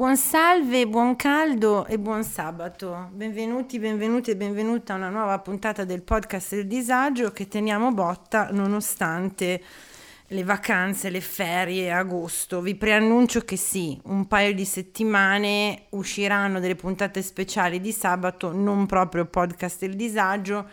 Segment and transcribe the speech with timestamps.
[0.00, 3.10] Buon salve, buon caldo e buon sabato.
[3.12, 8.48] Benvenuti, benvenuti e benvenuta a una nuova puntata del podcast del disagio che teniamo botta
[8.50, 9.62] nonostante
[10.28, 12.62] le vacanze, le ferie, agosto.
[12.62, 18.86] Vi preannuncio che sì, un paio di settimane usciranno delle puntate speciali di sabato, non
[18.86, 20.66] proprio podcast del disagio,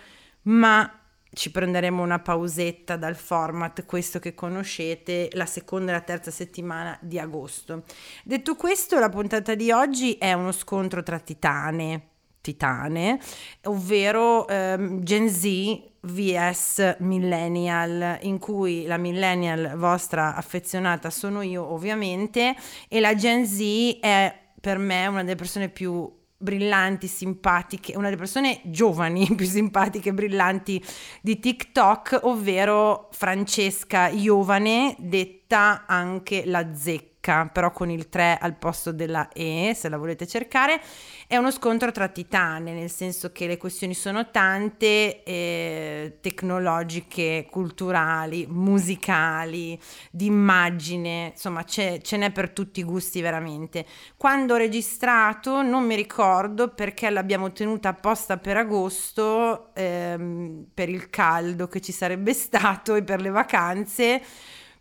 [0.44, 0.89] ma
[1.38, 6.97] ci prenderemo una pausetta dal format, questo che conoscete, la seconda e la terza settimana
[6.99, 7.83] di agosto.
[8.23, 12.07] Detto questo, la puntata di oggi è uno scontro tra titane,
[12.42, 13.19] titane,
[13.65, 22.56] ovvero ehm, Gen Z vs millennial in cui la millennial vostra affezionata sono io ovviamente
[22.87, 28.18] e la Gen Z è per me una delle persone più brillanti, simpatiche, una delle
[28.18, 30.83] persone giovani più simpatiche e brillanti
[31.21, 37.17] di TikTok, ovvero Francesca Iovane, detta anche la zecca
[37.52, 40.81] però con il 3 al posto della E, se la volete cercare,
[41.27, 48.45] è uno scontro tra titane, nel senso che le questioni sono tante, eh, tecnologiche, culturali,
[48.50, 53.86] musicali, di immagine, insomma ce n'è per tutti i gusti veramente.
[54.16, 61.09] Quando ho registrato non mi ricordo perché l'abbiamo tenuta apposta per agosto, ehm, per il
[61.09, 64.22] caldo che ci sarebbe stato e per le vacanze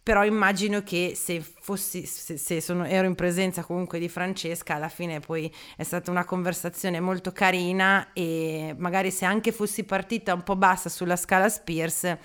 [0.07, 4.89] però immagino che se fossi, se, se sono, ero in presenza comunque di Francesca, alla
[4.89, 10.45] fine poi è stata una conversazione molto carina e magari se anche fossi partita un
[10.45, 12.19] po' bassa sulla scala Spears,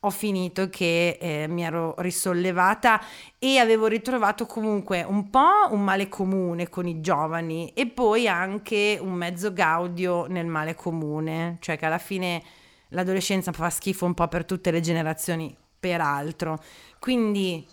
[0.00, 3.00] ho finito che eh, mi ero risollevata
[3.38, 8.98] e avevo ritrovato comunque un po' un male comune con i giovani e poi anche
[9.00, 12.42] un mezzo gaudio nel male comune, cioè che alla fine
[12.88, 16.62] l'adolescenza fa schifo un po' per tutte le generazioni peraltro.
[16.98, 17.66] Quindi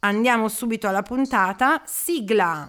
[0.00, 1.82] andiamo subito alla puntata.
[1.84, 2.68] Sigla!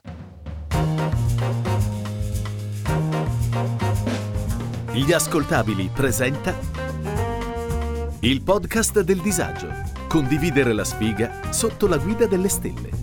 [4.92, 6.56] Gli ascoltabili presenta
[8.20, 9.68] il podcast del disagio.
[10.08, 13.03] Condividere la sfiga sotto la guida delle stelle.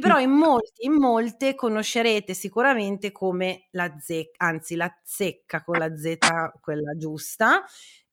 [0.00, 5.94] però in molti, in molte conoscerete sicuramente come la zecca, anzi la zecca con la
[5.96, 6.18] Z,
[6.60, 7.64] quella giusta.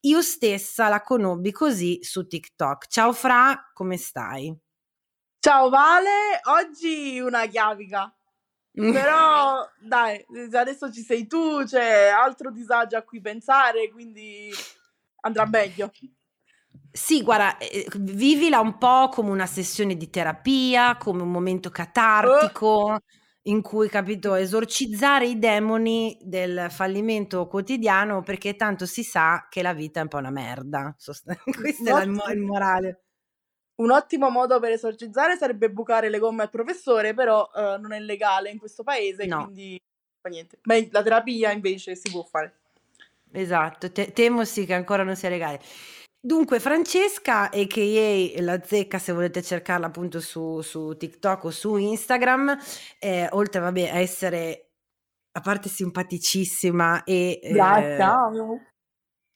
[0.01, 2.87] Io stessa la conobbi così su TikTok.
[2.87, 4.57] Ciao Fra, come stai?
[5.39, 8.13] Ciao Vale, oggi una chiavica.
[8.71, 14.51] Però dai, adesso ci sei tu, c'è altro disagio a cui pensare, quindi
[15.21, 15.91] andrà meglio.
[16.91, 22.99] Sì, guarda, eh, vivila un po' come una sessione di terapia, come un momento catartico
[23.43, 29.73] in cui, capito, esorcizzare i demoni del fallimento quotidiano perché tanto si sa che la
[29.73, 30.95] vita è un po' una merda.
[30.97, 33.03] Questo è il, mo- il morale.
[33.75, 37.99] Un ottimo modo per esorcizzare sarebbe bucare le gomme al professore, però uh, non è
[37.99, 39.43] legale in questo paese, no.
[39.43, 39.81] quindi
[40.19, 40.59] fa niente.
[40.63, 42.59] Ma la terapia invece si può fare.
[43.31, 45.61] Esatto, Te- temo sì che ancora non sia legale.
[46.21, 48.41] Dunque, Francesca, a.k.a.
[48.41, 52.57] La Zecca, se volete cercarla appunto su, su TikTok o su Instagram,
[52.99, 54.71] eh, oltre vabbè, a essere
[55.31, 57.39] a parte simpaticissima e...
[57.41, 57.97] Grazie.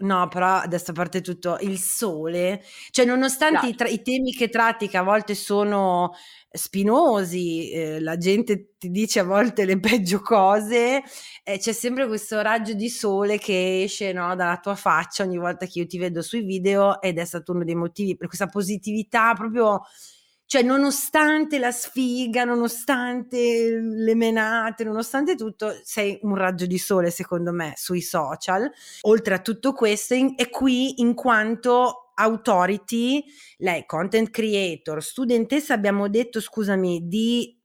[0.03, 4.49] No, però adesso a parte tutto, il sole, cioè nonostante i, tra- i, temi che
[4.49, 6.13] tratti che a volte sono
[6.51, 11.01] spinosi, eh, la gente ti dice a volte le peggio cose,
[11.43, 15.65] eh, c'è sempre questo raggio di sole che esce no, dalla tua faccia ogni volta
[15.67, 19.33] che io ti vedo sui video ed è stato uno dei motivi per questa positività
[19.33, 19.83] proprio
[20.53, 27.51] cioè nonostante la sfiga, nonostante le menate, nonostante tutto, sei un raggio di sole secondo
[27.51, 28.71] me sui social.
[29.01, 33.25] Oltre a tutto questo, è qui in quanto authority,
[33.57, 37.59] lei content creator, studentessa abbiamo detto, scusami, di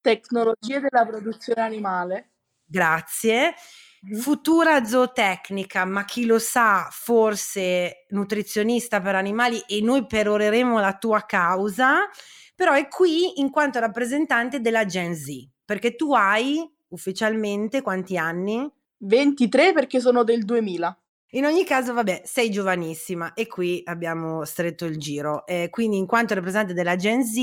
[0.00, 2.30] tecnologie della produzione animale.
[2.64, 3.54] Grazie.
[4.02, 4.18] Mm-hmm.
[4.18, 11.26] Futura zootecnica, ma chi lo sa, forse nutrizionista per animali e noi peroreremo la tua
[11.26, 12.08] causa,
[12.54, 18.66] però è qui in quanto rappresentante della Gen Z, perché tu hai ufficialmente quanti anni?
[19.02, 20.98] 23 perché sono del 2000.
[21.34, 25.46] In ogni caso, vabbè, sei giovanissima e qui abbiamo stretto il giro.
[25.46, 27.36] Eh, quindi, in quanto rappresentante della Gen Z,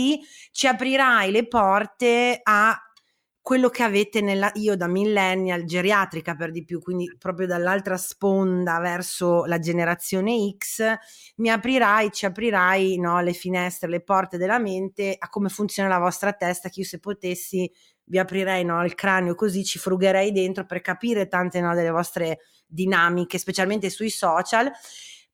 [0.51, 2.77] ci aprirai le porte a
[3.47, 8.77] quello che avete nella, io da millennial, geriatrica per di più, quindi proprio dall'altra sponda
[8.79, 10.83] verso la generazione X,
[11.37, 15.97] mi aprirai, ci aprirai no, le finestre, le porte della mente a come funziona la
[15.97, 17.71] vostra testa, che io se potessi
[18.03, 22.39] vi aprirei no, il cranio così, ci frugherei dentro per capire tante no, delle vostre
[22.65, 24.69] dinamiche, specialmente sui social.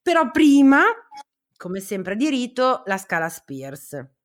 [0.03, 0.83] Però prima,
[1.57, 4.22] come sempre di rito, la scala Spears.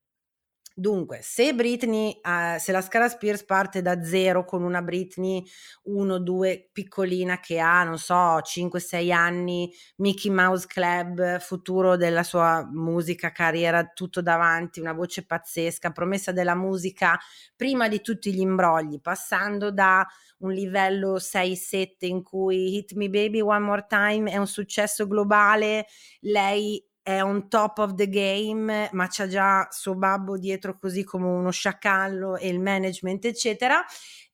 [0.79, 5.45] Dunque, se Britney, uh, se la scala Spears parte da zero con una Britney
[5.87, 13.33] 1-2 piccolina che ha, non so, 5-6 anni, Mickey Mouse Club, futuro della sua musica,
[13.33, 17.19] carriera, tutto davanti, una voce pazzesca, promessa della musica
[17.57, 23.41] prima di tutti gli imbrogli, passando da un livello 6-7 in cui Hit Me Baby
[23.41, 25.87] One More Time è un successo globale,
[26.21, 31.25] lei è on top of the game, ma c'ha già suo babbo dietro così come
[31.25, 33.83] uno sciacallo e il management, eccetera.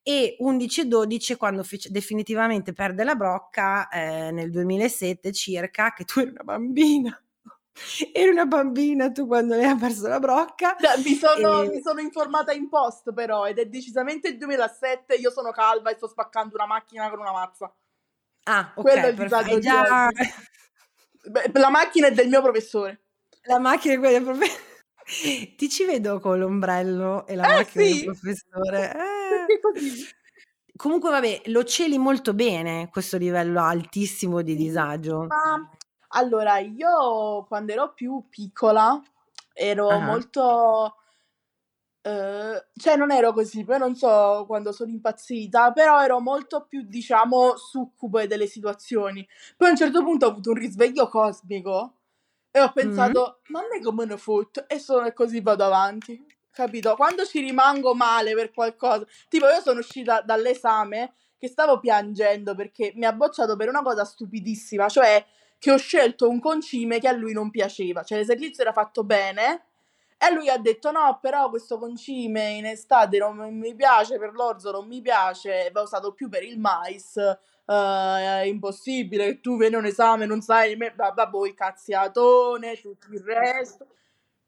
[0.04, 6.32] E 11-12 quando fic- definitivamente perde la brocca eh, nel 2007 circa, che tu eri
[6.32, 7.18] una bambina.
[8.14, 10.76] Eri una bambina tu quando lei ha perso la brocca.
[10.80, 11.70] Cioè, mi, sono, e...
[11.70, 15.96] mi, sono, informata in post però ed è decisamente il 2007, io sono calva e
[15.96, 17.74] sto spaccando una macchina con una mazza.
[18.44, 18.82] Ah, ok.
[18.82, 20.10] Quello è il disagio già...
[21.28, 23.02] Beh, la macchina è del mio professore.
[23.44, 24.64] La macchina è quella del professore.
[25.56, 27.94] Ti ci vedo con l'ombrello e la eh, macchina sì.
[27.94, 28.96] del professore.
[29.36, 30.78] Eh.
[30.78, 35.26] Comunque, vabbè, lo celi molto bene questo livello altissimo di disagio.
[35.28, 35.70] Ma,
[36.10, 39.02] allora, io quando ero più piccola
[39.54, 40.02] ero uh-huh.
[40.02, 40.96] molto
[42.06, 46.84] Uhm, cioè non ero così, poi non so quando sono impazzita, però ero molto più,
[46.84, 49.28] diciamo, succube delle situazioni.
[49.58, 51.96] Poi a un certo punto ho avuto un risveglio cosmico
[52.52, 53.54] e ho pensato, mm.
[53.54, 54.66] ma a me come ne foot?
[54.68, 56.94] E sono così vado avanti, capito?
[56.96, 62.94] Quando ci rimango male per qualcosa, tipo io sono uscita dall'esame che stavo piangendo perché
[62.96, 65.26] mi ha bocciato per una cosa stupidissima, cioè
[65.58, 69.65] che ho scelto un concime che a lui non piaceva, cioè l'esercizio era fatto bene
[70.18, 74.72] e lui ha detto: No, però questo concime in estate non mi piace, per l'orzo
[74.72, 77.16] non mi piace, va usato più per il mais.
[77.66, 83.22] Uh, è impossibile che tu vieni un esame, non sai, vabbè, poi cazziatone, tutto il
[83.22, 83.88] resto.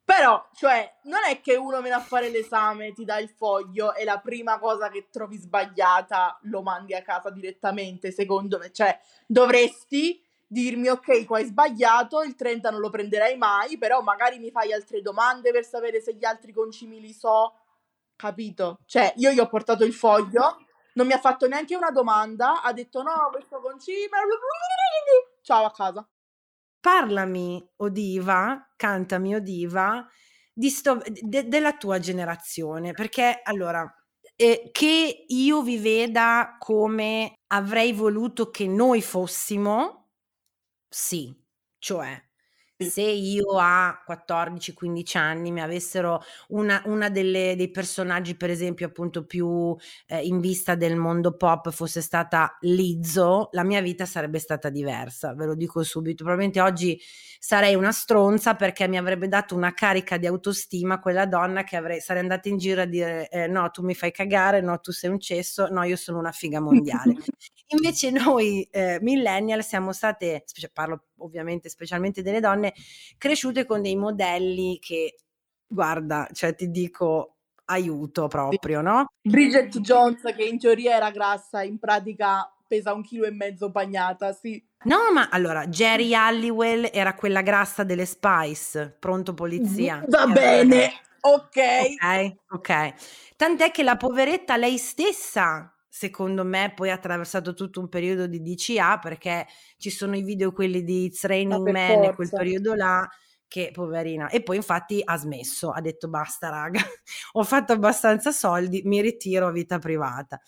[0.07, 4.05] Però, cioè, non è che uno viene a fare l'esame, ti dà il foglio e
[4.05, 8.71] la prima cosa che trovi sbagliata lo mandi a casa direttamente, secondo me.
[8.71, 14.39] Cioè, dovresti dirmi ok, qua hai sbagliato, il 30 non lo prenderai mai, però magari
[14.39, 17.53] mi fai altre domande per sapere se gli altri concimi li so,
[18.15, 18.79] capito?
[18.85, 22.71] Cioè, io gli ho portato il foglio, non mi ha fatto neanche una domanda, ha
[22.73, 24.17] detto no, questo concime,
[25.41, 26.07] ciao a casa.
[26.79, 30.07] Parlami, Odiva, cantami, Odiva,
[30.53, 33.85] di sto, de, della tua generazione, perché allora,
[34.35, 40.06] eh, che io vi veda come avrei voluto che noi fossimo,
[40.89, 41.33] sì,
[41.79, 42.21] cioè
[42.85, 49.25] se io a 14-15 anni mi avessero una, una delle, dei personaggi, per esempio, appunto
[49.25, 49.75] più
[50.05, 55.33] eh, in vista del mondo pop fosse stata Lizzo, la mia vita sarebbe stata diversa,
[55.33, 56.23] ve lo dico subito.
[56.23, 56.99] Probabilmente oggi
[57.39, 61.99] sarei una stronza perché mi avrebbe dato una carica di autostima quella donna che avrei,
[61.99, 65.09] sarei andata in giro a dire eh, no, tu mi fai cagare, no, tu sei
[65.09, 67.15] un cesso, no, io sono una figa mondiale.
[67.69, 72.73] Invece noi eh, millennial siamo state, parlo ovviamente specialmente delle donne,
[73.17, 75.17] cresciute con dei modelli che,
[75.67, 79.07] guarda, cioè ti dico aiuto proprio, no?
[79.21, 84.31] Bridget Jones che in teoria era grassa, in pratica pesa un chilo e mezzo bagnata,
[84.33, 84.63] sì.
[84.83, 90.03] No, ma allora, Jerry Halliwell era quella grassa delle Spice, pronto polizia.
[90.07, 91.57] Va bene, ok.
[91.99, 92.93] Ok, ok.
[93.35, 98.43] Tant'è che la poveretta lei stessa secondo me poi ha attraversato tutto un periodo di
[98.43, 103.09] DCA perché ci sono i video quelli di It's Raining Man e quel periodo là
[103.47, 104.29] che poverina.
[104.29, 106.79] E poi infatti ha smesso ha detto basta raga
[107.33, 110.39] ho fatto abbastanza soldi mi ritiro a vita privata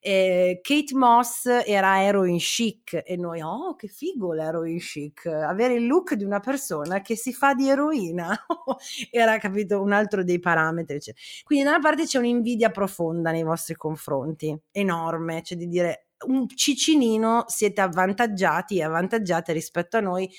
[0.00, 5.86] eh, Kate Moss era heroin chic e noi, oh che figo l'heroin chic, avere il
[5.86, 8.36] look di una persona che si fa di eroina,
[9.10, 11.00] era capito un altro dei parametri.
[11.00, 11.14] Cioè.
[11.44, 16.48] Quindi da una parte c'è un'invidia profonda nei vostri confronti, enorme, cioè di dire un
[16.48, 20.30] cicinino siete avvantaggiati e avvantaggiate rispetto a noi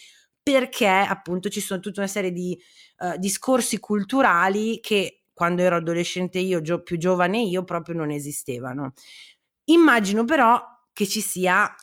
[0.42, 2.58] perché appunto ci sono tutta una serie di
[3.00, 8.94] uh, discorsi culturali che quando ero adolescente io, gio- più giovane io, proprio non esistevano.
[9.70, 10.62] Immagino però
[10.94, 11.74] che ci sia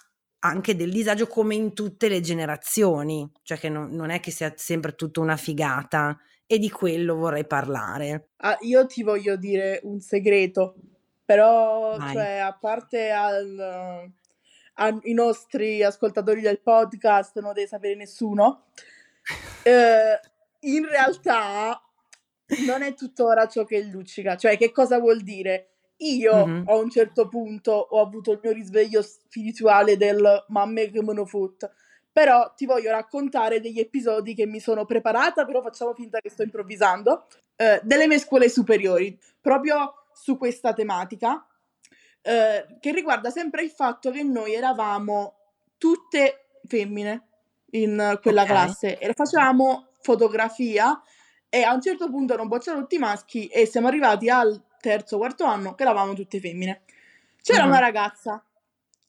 [0.41, 4.53] anche del disagio come in tutte le generazioni, cioè che non, non è che sia
[4.57, 8.29] sempre tutta una figata e di quello vorrei parlare.
[8.39, 10.77] Ah, io ti voglio dire un segreto,
[11.25, 14.11] però cioè, a parte al,
[14.75, 18.67] ai nostri ascoltatori del podcast non deve sapere nessuno,
[19.65, 20.21] eh,
[20.61, 21.81] in realtà
[22.67, 25.74] non è tuttora ciò che luccica, cioè che cosa vuol dire?
[26.05, 26.69] Io mm-hmm.
[26.69, 31.71] a un certo punto ho avuto il mio risveglio spirituale del mamme che me foot.
[32.13, 36.43] Però ti voglio raccontare degli episodi che mi sono preparata, però facciamo finta che sto
[36.43, 41.45] improvvisando, eh, delle mie scuole superiori, proprio su questa tematica,
[42.23, 45.35] eh, che riguarda sempre il fatto che noi eravamo
[45.77, 47.29] tutte femmine
[47.73, 48.55] in quella okay.
[48.55, 51.03] classe e facevamo fotografia
[51.49, 55.17] e a un certo punto non bocciato tutti i maschi e siamo arrivati al terzo,
[55.17, 56.83] quarto anno che eravamo tutte femmine.
[57.41, 57.69] C'era mm-hmm.
[57.69, 58.45] una ragazza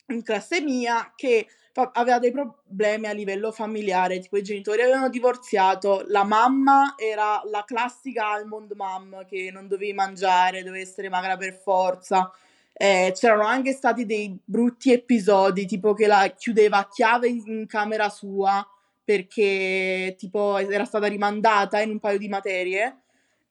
[0.08, 5.10] in classe mia che fa- aveva dei problemi a livello familiare, tipo i genitori avevano
[5.10, 11.36] divorziato, la mamma era la classica almond mom che non dovevi mangiare, dovevi essere magra
[11.36, 12.32] per forza.
[12.72, 18.10] Eh, c'erano anche stati dei brutti episodi, tipo che la chiudeva a chiave in camera
[18.10, 18.65] sua
[19.03, 23.04] perché tipo era stata rimandata in un paio di materie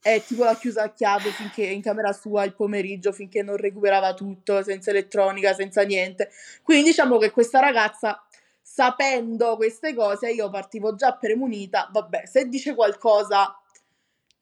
[0.04, 4.12] è tipo la chiusa a chiave finché in camera sua il pomeriggio finché non recuperava
[4.12, 6.30] tutto, senza elettronica, senza niente.
[6.62, 8.23] Quindi diciamo che questa ragazza,
[8.61, 13.58] sapendo queste cose, io partivo già premunita, vabbè, se dice qualcosa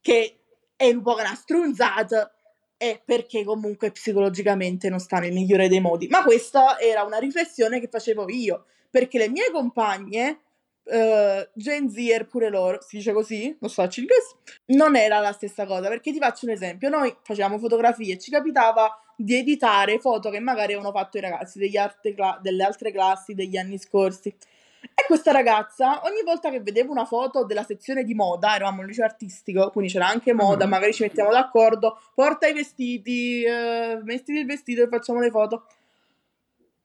[0.01, 0.41] che
[0.75, 2.35] è un po' una strunzata,
[2.77, 6.09] è perché comunque psicologicamente non sta nel migliore dei modi.
[6.09, 10.41] Ma questa era una riflessione che facevo io, perché le mie compagne
[10.85, 14.37] uh, Gen Zer pure loro, si dice così, non so inglese,
[14.67, 19.01] non era la stessa cosa, perché ti faccio un esempio, noi facevamo fotografie, ci capitava
[19.17, 21.71] di editare foto che magari avevano fatto i ragazzi
[22.15, 24.35] cla- delle altre classi degli anni scorsi.
[24.83, 28.89] E questa ragazza, ogni volta che vedevo una foto della sezione di moda, eravamo un
[28.89, 30.69] liceo artistico, quindi c'era anche moda, mm-hmm.
[30.69, 35.67] magari ci mettiamo d'accordo, porta i vestiti, eh, mettiti il vestito e facciamo le foto.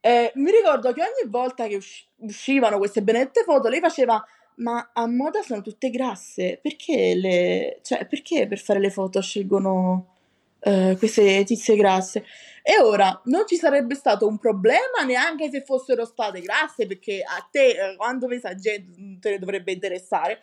[0.07, 4.91] Eh, mi ricordo che ogni volta che usci- uscivano queste benedette foto, lei faceva: Ma
[4.93, 7.79] a moda sono tutte grasse, perché, le...
[7.81, 10.15] cioè, perché per fare le foto scelgono
[10.61, 12.23] eh, queste tizie grasse?
[12.63, 17.45] E ora non ci sarebbe stato un problema neanche se fossero state grasse, perché a
[17.51, 20.39] te, eh, quando vedi gente, te ne dovrebbe interessare.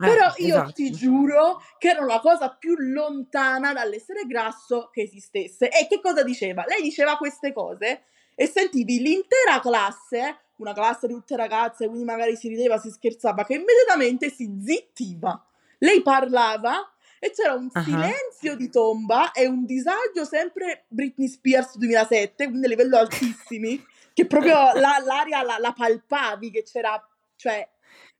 [0.00, 0.72] Eh, Però io esatto.
[0.74, 5.70] ti giuro che era la cosa più lontana dall'essere grasso che esistesse.
[5.70, 6.64] E che cosa diceva?
[6.68, 8.02] Lei diceva queste cose
[8.40, 13.44] e sentivi l'intera classe, una classe di tutte ragazze, quindi magari si rideva, si scherzava,
[13.44, 15.44] che immediatamente si zittiva.
[15.78, 17.82] Lei parlava e c'era un uh-huh.
[17.82, 24.24] silenzio di tomba e un disagio sempre Britney Spears 2007, quindi a livello altissimi, che
[24.26, 27.04] proprio la, l'aria la, la, palpavi, che c'era,
[27.34, 27.68] cioè...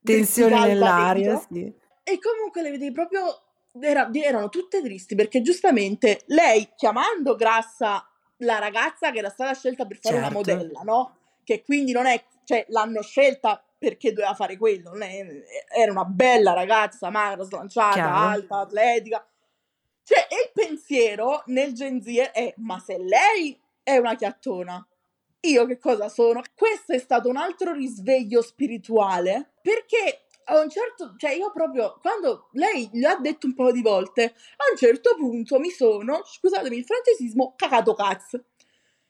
[0.03, 1.73] Tensione nell'aria, sì.
[2.03, 3.43] E comunque le vedevi proprio...
[3.81, 8.08] Era, erano tutte tristi perché giustamente lei chiamando grassa
[8.39, 10.31] la ragazza che era stata scelta per fare certo.
[10.31, 11.17] una modella, no?
[11.45, 15.27] Che quindi non è, cioè l'hanno scelta perché doveva fare quello, è,
[15.77, 18.17] era una bella ragazza, magra, slanciata, Chiaro.
[18.17, 19.27] alta, atletica.
[20.03, 24.85] Cioè, il pensiero nel Gen Z è, ma se lei è una chiattona,
[25.41, 26.43] io che cosa sono?
[26.55, 32.49] Questo è stato un altro risveglio spirituale, perché a un certo, cioè io proprio, quando
[32.53, 36.77] lei gli ha detto un po' di volte, a un certo punto mi sono, scusatemi
[36.77, 38.45] il francesismo, cagato cazzo.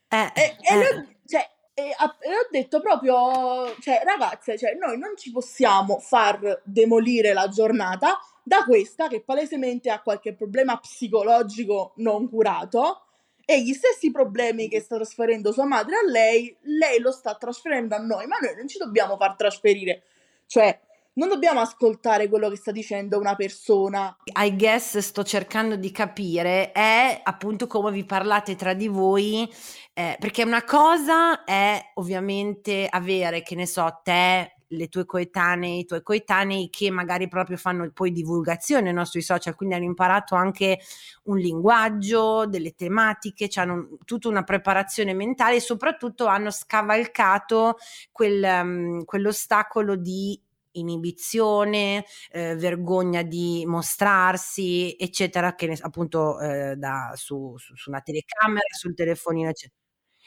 [0.09, 0.77] Eh, e, e, eh.
[0.77, 6.01] Le, cioè, e, a, e, ho detto proprio, cioè ragazze, cioè, noi non ci possiamo
[6.01, 13.03] far demolire la giornata da questa che palesemente ha qualche problema psicologico non curato
[13.45, 17.95] e gli stessi problemi che sta trasferendo sua madre a lei, lei lo sta trasferendo
[17.95, 20.03] a noi, ma noi non ci dobbiamo far trasferire.
[20.47, 20.81] Cioè,
[21.19, 24.17] non dobbiamo ascoltare quello che sta dicendo una persona.
[24.41, 29.53] I guess sto cercando di capire è appunto come vi parlate tra di voi,
[29.93, 35.85] eh, perché una cosa è ovviamente avere, che ne so, te le tue coetanee, i
[35.87, 40.79] tuoi coetanei che magari proprio fanno poi divulgazione no, sui social, quindi hanno imparato anche
[41.25, 47.79] un linguaggio, delle tematiche, hanno tutta una preparazione mentale e soprattutto hanno scavalcato
[48.13, 50.39] quel, um, quell'ostacolo di
[50.79, 58.01] inibizione, eh, vergogna di mostrarsi, eccetera, che ne, appunto eh, da, su, su, su, una
[58.01, 59.77] telecamera, sul telefonino, eccetera.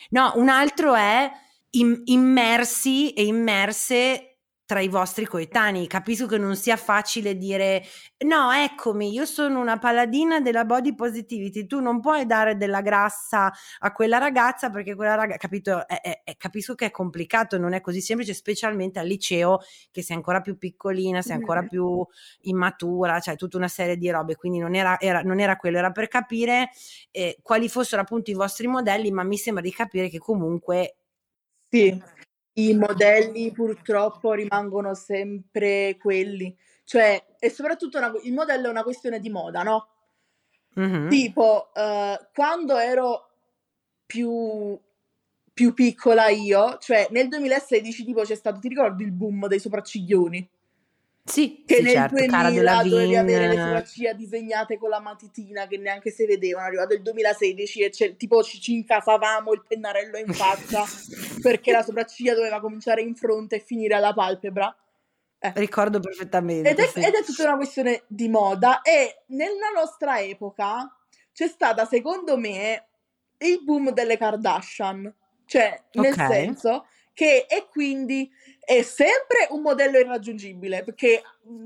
[0.09, 1.31] No, un altro è
[1.71, 4.30] im- immersi e immerse
[4.71, 5.85] tra i vostri coetanei.
[5.85, 7.83] Capisco che non sia facile dire
[8.19, 13.51] no, eccomi, io sono una paladina della body positivity, tu non puoi dare della grassa
[13.79, 17.73] a quella ragazza perché quella ragazza, capito, è, è, è, capisco che è complicato, non
[17.73, 19.59] è così semplice, specialmente al liceo
[19.91, 22.07] che sei ancora più piccolina, sei ancora più
[22.43, 25.91] immatura, cioè tutta una serie di robe, quindi non era, era, non era quello, era
[25.91, 26.69] per capire
[27.11, 30.95] eh, quali fossero appunto i vostri modelli, ma mi sembra di capire che comunque...
[31.67, 32.19] Sì
[32.53, 36.55] i modelli purtroppo rimangono sempre quelli.
[36.83, 39.87] Cioè, e soprattutto una, il modello è una questione di moda, no?
[40.79, 41.09] Mm-hmm.
[41.09, 43.29] Tipo, uh, quando ero
[44.05, 44.77] più,
[45.53, 50.49] più piccola io, cioè nel 2016 tipo c'è stato, ti ricordi il boom dei sopracciglioni?
[51.23, 55.77] Sì, che sì, nel certo, 2000 dovevi avere le sopracciglia disegnate con la matitina che
[55.77, 56.65] neanche si vedevano.
[56.65, 60.83] È arrivato il 2016 e tipo ci, ci incasavamo il pennarello in faccia
[61.41, 64.75] perché la sopracciglia doveva cominciare in fronte e finire alla palpebra.
[65.39, 65.53] Eh.
[65.55, 66.69] Ricordo perfettamente.
[66.69, 66.99] Ed è, sì.
[66.99, 70.95] ed è tutta una questione di moda e nella nostra epoca
[71.33, 72.87] c'è stata, secondo me,
[73.37, 75.13] il boom delle Kardashian.
[75.45, 76.27] Cioè, nel Ok.
[76.27, 76.85] senso
[77.21, 81.21] che e quindi è sempre un modello irraggiungibile perché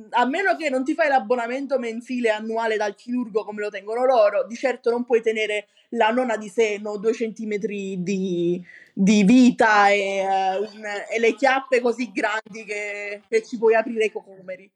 [0.09, 4.45] a meno che non ti fai l'abbonamento mensile annuale dal chirurgo come lo tengono loro,
[4.45, 8.61] di certo non puoi tenere la nonna di seno, due centimetri di,
[8.93, 14.05] di vita e, eh, un- e le chiappe così grandi che, che ci puoi aprire
[14.05, 14.69] i cocomeri.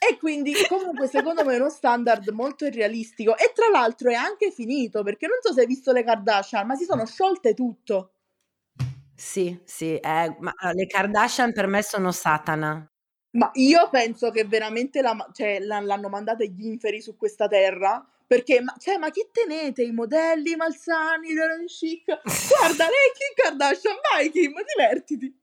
[0.00, 4.50] E quindi comunque secondo me è uno standard molto irrealistico e tra l'altro è anche
[4.50, 8.11] finito perché non so se hai visto le Kardashian, ma si sono sciolte tutto.
[9.14, 12.86] Sì, sì, eh, ma le Kardashian per me sono Satana.
[13.34, 18.04] Ma io penso che veramente la cioè, la- l'hanno mandata gli inferi su questa terra.
[18.26, 19.82] Perché, ma, cioè, ma chi tenete?
[19.82, 22.04] I modelli malsani, Darren chic?
[22.06, 25.34] Guarda, lei Kim Kardashian, vai Kim, divertiti.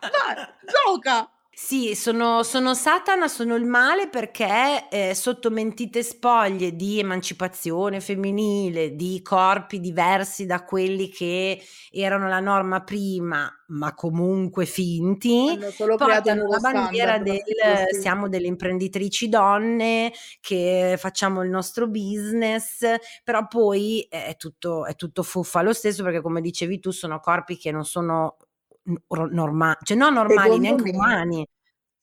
[0.00, 1.30] Vai, gioca.
[1.58, 8.94] Sì, sono, sono Satana, sono il male perché eh, sotto mentite spoglie di emancipazione femminile,
[8.94, 11.58] di corpi diversi da quelli che
[11.90, 17.24] erano la norma prima, ma comunque finti, Hanno solo portano la bandiera standard.
[17.24, 18.00] del sì.
[18.02, 22.84] siamo delle imprenditrici donne che facciamo il nostro business,
[23.24, 27.56] però poi è tutto, è tutto fuffa lo stesso perché come dicevi tu sono corpi
[27.56, 28.36] che non sono
[29.08, 31.48] normali, cioè non normali, Secondo neanche me- umani.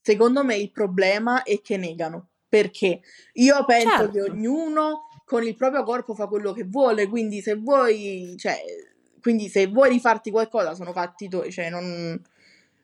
[0.00, 2.28] Secondo me il problema è che negano.
[2.48, 3.00] Perché
[3.32, 4.32] io penso che Certo.
[4.32, 8.62] ognuno con il proprio corpo fa quello che vuole, quindi se vuoi, cioè,
[9.20, 12.22] quindi se vuoi rifarti qualcosa sono fatti tuoi, cioè non,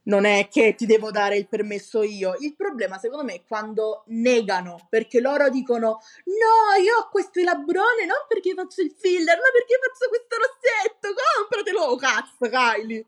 [0.04, 2.34] non è che ti devo dare il permesso io.
[2.40, 8.06] Il problema secondo me è quando negano, perché loro dicono no, io ho questo labrone
[8.06, 13.06] non perché faccio il filler, ma perché faccio questo rossetto, compratelo, oh cazzo, Kylie.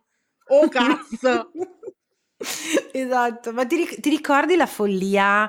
[0.48, 1.50] Oh cazzo.
[2.92, 5.48] Esatto, ma ti, ric- ti ricordi la follia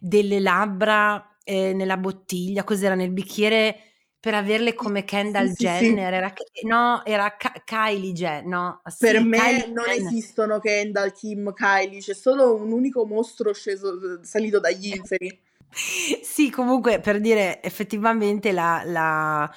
[0.00, 2.62] delle labbra eh, nella bottiglia?
[2.64, 3.76] Cos'era nel bicchiere
[4.20, 5.64] per averle come Kendall sì, sì.
[5.64, 6.12] Jenner?
[6.14, 8.44] Era, no, era Ka- Kylie Jenner.
[8.46, 10.12] No, sì, Per me Kylie non Jenner.
[10.12, 15.40] esistono Kendall, Kim, Kylie, c'è solo un unico mostro sceso, salito dagli inferi.
[16.22, 19.50] Sì, comunque per dire effettivamente la, la,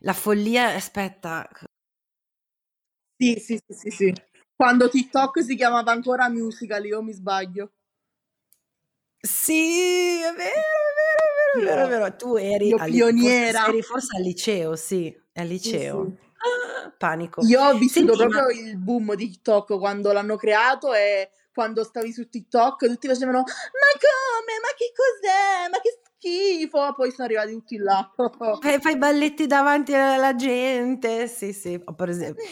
[0.00, 0.74] la follia.
[0.74, 1.48] Aspetta,
[3.22, 4.12] Sì, sì, sì, sì, sì.
[4.56, 7.70] Quando TikTok si chiamava ancora musical, io mi sbaglio.
[9.16, 12.16] Sì, è vero, è vero, è vero, è vero, è vero.
[12.16, 13.58] Tu eri, Io al- pioniera.
[13.60, 16.04] Forse, eri forse al liceo, sì, al liceo.
[16.04, 16.30] sì.
[16.42, 17.42] Ah, panico.
[17.46, 21.84] Io ho vissuto Senti, ma- proprio il boom di TikTok quando l'hanno creato e quando
[21.84, 24.58] stavi su TikTok tutti facevano ma come?
[24.60, 25.68] Ma che cos'è?
[25.70, 26.94] Ma che schifo!
[26.96, 28.12] Poi sono arrivati tutti là.
[28.60, 32.42] Fai, fai balletti davanti alla gente, sì, sì, per esempio.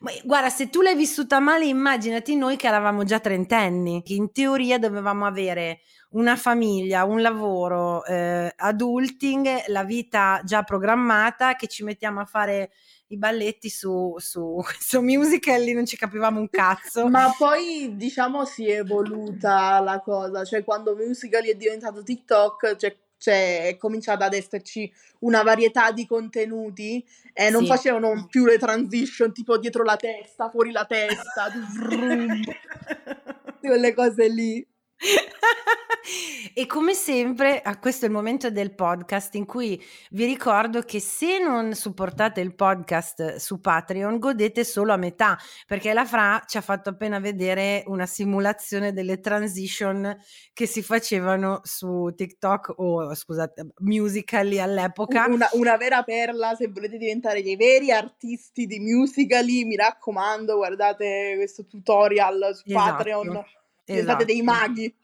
[0.00, 4.32] Ma guarda, se tu l'hai vissuta male, immaginati noi che eravamo già trentenni, che in
[4.32, 5.80] teoria dovevamo avere
[6.12, 12.70] una famiglia, un lavoro, eh, adulting, la vita già programmata, che ci mettiamo a fare
[13.08, 17.06] i balletti su, su questo musical, lì non ci capivamo un cazzo.
[17.08, 22.96] Ma poi diciamo si è evoluta la cosa, cioè quando Musical.ly è diventato TikTok, cioè,
[23.20, 27.04] cioè, è cominciata ad esserci una varietà di contenuti
[27.34, 27.68] e non Sì.
[27.68, 31.52] facevano più le transition tipo dietro la testa, fuori la testa,
[33.60, 34.66] quelle cose lì.
[36.54, 41.00] e come sempre, a questo è il momento del podcast in cui vi ricordo che
[41.00, 46.58] se non supportate il podcast su Patreon, godete solo a metà, perché la Fra ci
[46.58, 50.16] ha fatto appena vedere una simulazione delle transition
[50.52, 55.26] che si facevano su TikTok o scusate, Musical.ly all'epoca.
[55.26, 61.34] Una, una vera perla, se volete diventare dei veri artisti di Musical.ly, mi raccomando, guardate
[61.36, 62.96] questo tutorial su Esatto.
[62.96, 63.44] Patreon.
[63.92, 64.58] Diventate dei Esatto.
[64.58, 64.94] maghi.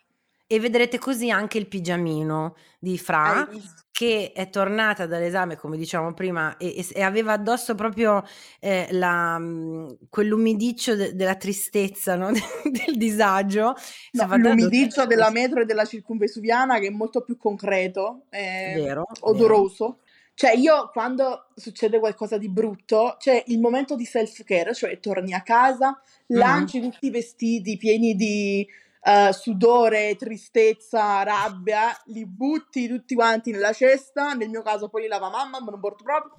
[0.48, 3.48] E vedrete così anche il pigiamino di Fra
[3.96, 8.22] che è tornata dall'esame, come dicevamo prima, e, e- aveva addosso proprio
[8.60, 12.30] eh, la, mm, quell'umidiccio de- della tristezza, no?
[12.62, 13.74] del disagio.
[14.12, 19.96] No, l'umidiccio della metro e della circumvesuviana che è molto più concreto, è Vero, vero.
[20.36, 25.40] Cioè io quando succede qualcosa di brutto, c'è il momento di self-care, cioè torni a
[25.40, 26.38] casa, Mhm.
[26.38, 28.66] lanci tutti i vestiti pieni di
[29.08, 35.08] eh, sudore, tristezza, rabbia, li butti tutti quanti nella cesta, nel mio caso poi li
[35.08, 36.36] lava mamma, ma non porto proprio.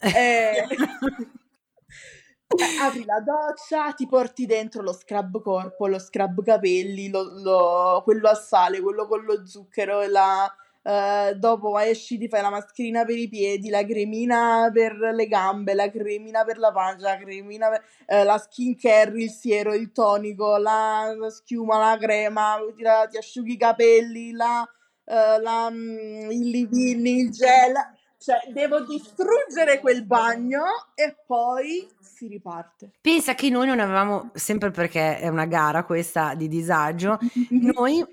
[0.16, 0.66] Eh,
[2.48, 8.00] eh, apri la doccia, ti porti dentro lo scrub corpo, lo scrub capelli, lo- lo-
[8.02, 10.50] quello a sale, quello con lo zucchero, e la,
[10.86, 15.74] eh, dopo esci, ti fai la mascherina per i piedi, la cremina per le gambe,
[15.74, 19.90] la cremina per la pancia, la cremina per, eh, la skin care, il siero, il
[19.90, 24.62] tonico, la, la schiuma, la crema, ti, la- ti asciughi i capelli, la,
[25.04, 27.74] eh, la, mm, il livini, il gel.
[28.18, 32.92] Cioè, devo distruggere quel bagno e poi si riparte.
[33.00, 37.18] Pensa che noi non avevamo, sempre perché è una gara questa di disagio,
[37.50, 38.04] noi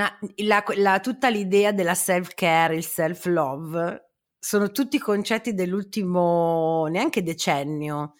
[0.00, 8.14] ha, la- la- tutta l'idea della self-care, il self-love, sono tutti concetti dell'ultimo neanche decennio,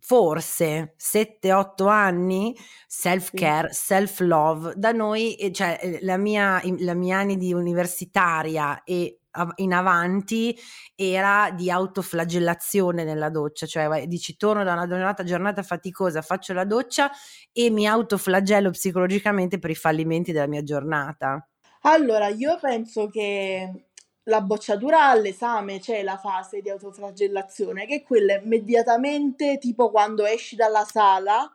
[0.00, 2.54] forse 7-8 anni,
[2.86, 4.74] self-care, self-love.
[4.76, 9.20] Da noi, eh, cioè eh, la mia, la mia anni di universitaria e
[9.56, 10.56] in avanti
[10.94, 16.64] era di autoflagellazione nella doccia, cioè dici torno da una giornata, giornata faticosa, faccio la
[16.64, 17.10] doccia
[17.52, 21.46] e mi autoflagello psicologicamente per i fallimenti della mia giornata.
[21.82, 23.86] Allora, io penso che
[24.24, 30.56] la bocciatura all'esame c'è la fase di autoflagellazione, che è quella immediatamente, tipo quando esci
[30.56, 31.48] dalla sala,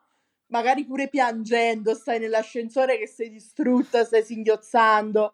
[0.47, 5.33] magari pure piangendo, stai nell'ascensore che sei distrutta, stai singhiozzando.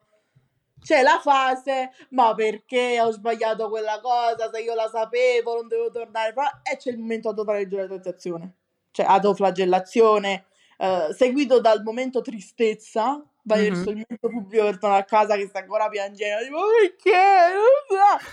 [0.82, 4.50] C'è la fase, ma perché ho sbagliato quella cosa?
[4.54, 6.34] Se io la sapevo, non devo tornare.
[6.64, 8.54] E c'è il momento autoflagellazione,
[8.92, 10.46] cioè autoflagellazione,
[10.78, 13.74] eh, seguito dal momento tristezza, vai Mhm.
[13.74, 17.54] verso il momento pubblico per tornare a casa che sta ancora piangendo, tipo perché?
[17.54, 18.26] Non so.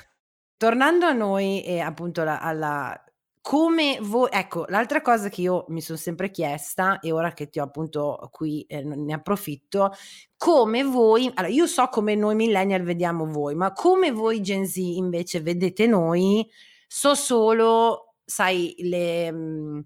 [0.56, 3.04] Tornando a noi e appunto la- alla
[3.46, 7.58] come voi, ecco, l'altra cosa che io mi sono sempre chiesta e ora che ti
[7.58, 9.92] ho appunto qui eh, ne approfitto,
[10.38, 14.76] come voi, allora io so come noi millennial vediamo voi, ma come voi Gen Z
[14.76, 16.48] invece vedete noi,
[16.86, 19.80] so solo, sai, le, mm,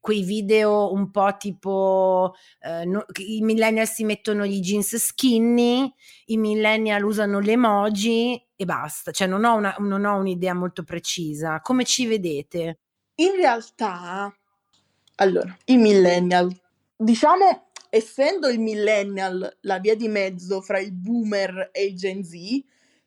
[0.00, 5.92] quei video un po' tipo eh, no- i millennial si mettono gli jeans skinny,
[6.26, 10.84] i millennial usano le emoji e basta, cioè non ho, una- non ho un'idea molto
[10.84, 11.60] precisa.
[11.60, 12.78] Come ci vedete?
[13.16, 14.34] In realtà,
[15.16, 16.50] allora, i millennial,
[16.96, 22.34] diciamo, essendo il millennial la via di mezzo fra il boomer e il Gen Z,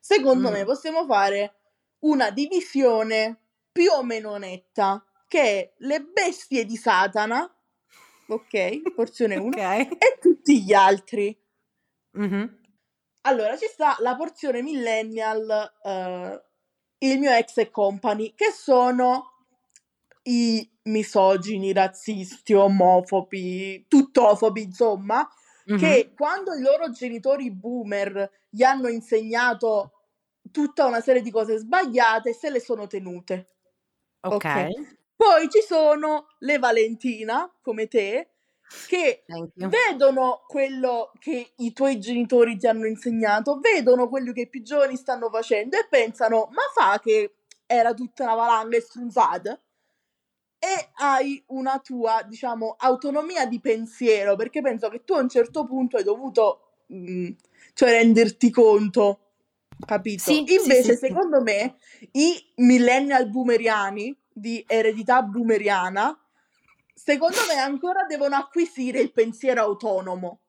[0.00, 0.52] secondo Mm.
[0.52, 1.54] me possiamo fare
[2.00, 3.38] una divisione
[3.70, 7.50] più o meno netta, che è le bestie di Satana,
[8.28, 9.58] ok, porzione 1, Ok.
[9.58, 11.36] e tutti gli altri.
[12.12, 12.56] Mhm.
[13.22, 16.42] Allora, ci sta la porzione millennial, eh,
[17.00, 19.37] il mio ex e company, che sono
[20.28, 25.28] i misogini, razzisti, omofobi, tuttofobi, insomma,
[25.66, 25.74] Mhm.
[25.74, 29.92] che quando i loro genitori boomer gli hanno insegnato
[30.50, 33.48] tutta una serie di cose sbagliate, se le sono tenute.
[34.22, 34.44] Ok.
[34.44, 34.88] ok.
[35.16, 38.30] Poi ci sono le Valentina, come te,
[38.84, 39.24] che
[39.56, 44.96] vedono quello che i tuoi genitori ti hanno insegnato, vedono quello che i più giovani
[44.96, 47.34] stanno facendo e pensano, ma fa che
[47.66, 49.60] era tutta una valanga e strunzata?
[50.58, 55.64] E hai una tua, diciamo, autonomia di pensiero, perché penso che tu a un certo
[55.64, 57.28] punto hai dovuto, mm,
[57.74, 59.20] cioè, renderti conto,
[59.86, 60.22] capito?
[60.22, 61.06] Sì, sì, Invece, sì, sì.
[61.06, 61.76] secondo me,
[62.12, 66.18] i millennial boomeriani di eredità boomeriana,
[66.92, 70.40] secondo me ancora devono acquisire il pensiero autonomo.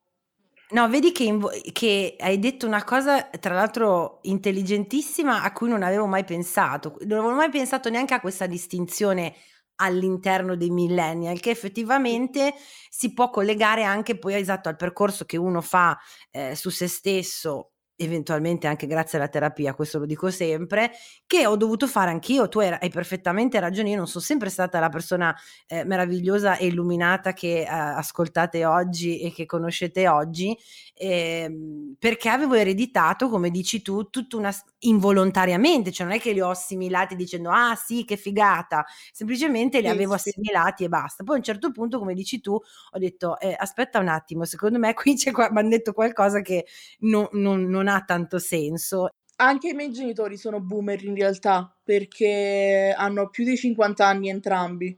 [0.72, 5.82] No, vedi che, vo- che hai detto una cosa, tra l'altro, intelligentissima a cui non
[5.82, 6.96] avevo mai pensato.
[7.02, 9.34] Non avevo mai pensato neanche a questa distinzione
[9.82, 12.54] all'interno dei millennial, che effettivamente
[12.90, 15.98] si può collegare anche poi esatto al percorso che uno fa
[16.32, 20.92] eh, su se stesso, eventualmente anche grazie alla terapia, questo lo dico sempre,
[21.28, 22.48] che ho dovuto fare anch'io.
[22.48, 25.36] Tu hai, perfettamente ragione, io non sono sempre stata la persona
[25.68, 30.58] eh, meravigliosa e illuminata che eh, ascoltate oggi e che conoscete oggi,
[30.94, 36.40] ehm, perché avevo ereditato, come dici tu, tutta una, involontariamente, cioè non è che li
[36.42, 40.14] ho assimilati dicendo ah sì che figata, semplicemente li Sì, avevo sì.
[40.14, 41.24] assimilati e basta.
[41.24, 44.80] Poi a un certo punto, come dici tu, ho detto eh, aspetta un attimo, secondo
[44.80, 46.66] me qui c'è qua, mi hanno detto qualcosa che
[47.00, 49.10] non, non- non ha tanto senso.
[49.42, 54.98] Anche i miei genitori sono boomer in realtà, perché hanno più di 50 anni entrambi.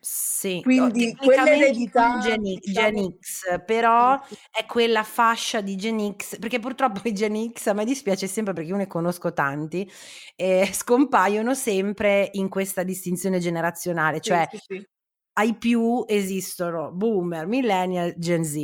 [0.00, 4.36] Sì, Quindi tecnicamente quell'eredità, Gen, diciamo, X, però sì, sì.
[4.50, 8.52] è quella fascia di Gen X, perché purtroppo i Gen X a me dispiace sempre
[8.52, 9.90] perché io ne conosco tanti,
[10.36, 14.86] eh, scompaiono sempre in questa distinzione generazionale, Sì, cioè sì, sì.
[15.34, 18.56] ai più esistono boomer, millennial, Gen Z.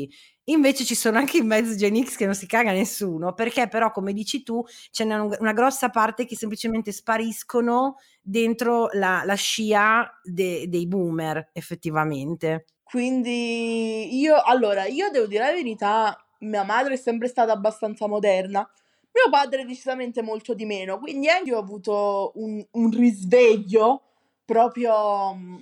[0.47, 3.91] Invece ci sono anche in mezzo Gen X che non si caga nessuno, perché però,
[3.91, 4.63] come dici tu,
[5.01, 12.67] un- una grossa parte che semplicemente spariscono dentro la, la scia de- dei boomer, effettivamente.
[12.83, 18.69] Quindi io, allora, io devo dire la verità, mia madre è sempre stata abbastanza moderna,
[19.13, 24.03] mio padre decisamente molto di meno, quindi anche io ho avuto un, un risveglio
[24.45, 25.57] proprio, mm,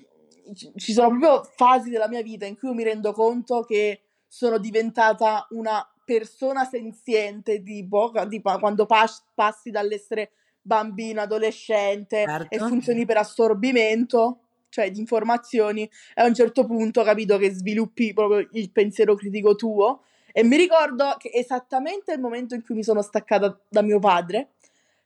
[0.76, 4.00] ci- sono proprio fasi della mia vita in cui mi rendo conto che
[4.32, 10.30] sono diventata una persona senziente, tipo, tipo quando pas- passi dall'essere
[10.62, 12.66] bambino, adolescente e Certo.
[12.66, 14.38] funzioni per assorbimento,
[14.70, 19.14] cioè di informazioni, e a un certo punto ho capito che sviluppi proprio il pensiero
[19.16, 20.04] critico tuo.
[20.32, 24.52] E mi ricordo che esattamente il momento in cui mi sono staccata da mio padre,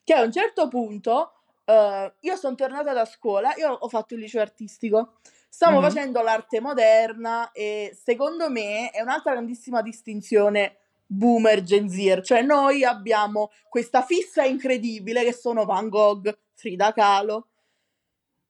[0.05, 1.33] che a un certo punto
[1.65, 5.15] eh, io sono tornata da scuola, io ho fatto il liceo artistico,
[5.57, 5.89] stavo Mhm.
[5.89, 12.85] facendo l'arte moderna e secondo me è un'altra grandissima distinzione boomer Gen Z, cioè noi
[12.85, 17.47] abbiamo questa fissa incredibile che sono Van Gogh, Frida Kahlo,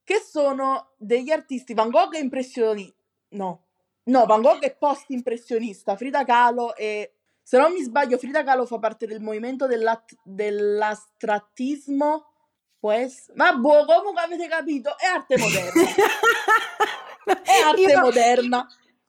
[0.02, 2.92] che sono degli artisti, Van Gogh è impressioni,
[3.30, 3.66] no,
[4.04, 7.08] no, Van Gogh è post-impressionista, Frida Kahlo è,
[7.40, 9.68] se non mi sbaglio, Frida Kahlo fa parte del movimento
[10.24, 12.26] dell'astrattismo,
[12.90, 15.82] essere, ma boh, comunque avete capito, è arte moderna,
[17.42, 18.68] è arte Io- moderna.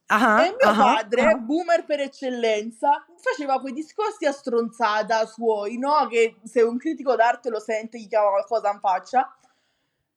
[0.09, 1.35] Ah, E mio ah, padre, ah.
[1.35, 6.07] boomer per eccellenza, faceva quei discorsi a stronzata suoi, no?
[6.07, 9.29] Che se un critico d'arte lo sente gli chiama qualcosa in faccia.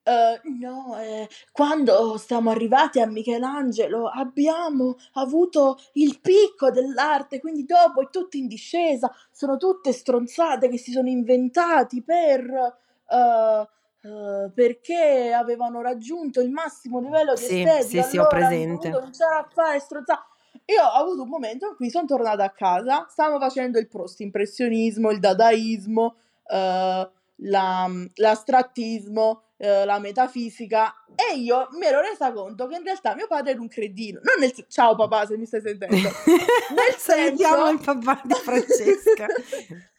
[0.03, 8.01] Eh, no, eh, quando siamo arrivati a Michelangelo abbiamo avuto il picco dell'arte, quindi dopo
[8.01, 12.77] è tutto in discesa, sono tutte stronzate che si sono inventati per...
[13.11, 18.90] eh, perché avevano raggiunto il massimo livello di Sì, estetica, sì, sì, ho allora presente.
[18.90, 20.23] cominciare a fare stronzate.
[20.66, 25.11] Io ho avuto un momento in cui sono tornata a casa, stavamo facendo il post-impressionismo,
[25.11, 27.11] il dadaismo, eh,
[27.42, 33.27] la- l'astrattismo, eh, la metafisica e io mi ero resa conto che in realtà mio
[33.27, 34.20] padre era un cretino.
[34.23, 35.94] Non nel, ciao papà, se mi stai sentendo.
[36.75, 39.27] Nel Salutiamo senso- il papà di Francesca.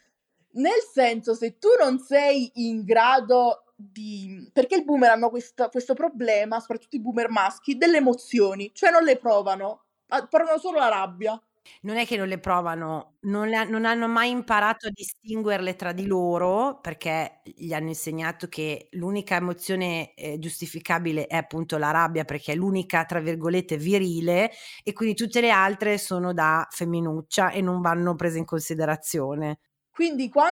[0.53, 4.49] Nel senso, se tu non sei in grado di...
[4.53, 9.03] Perché i boomer hanno questa- questo problema, soprattutto i boomer maschi, delle emozioni, cioè non
[9.03, 9.85] le provano,
[10.29, 11.41] provano solo la rabbia.
[11.81, 15.91] Non è che non le provano, non, le non hanno mai imparato a distinguerle tra
[15.93, 22.25] di loro perché gli hanno insegnato che l'unica emozione eh, giustificabile è appunto la rabbia
[22.25, 24.51] perché è l'unica, tra virgolette, virile
[24.83, 29.59] e quindi tutte le altre sono da femminuccia e non vanno prese in considerazione.
[30.01, 30.49] Quindi quando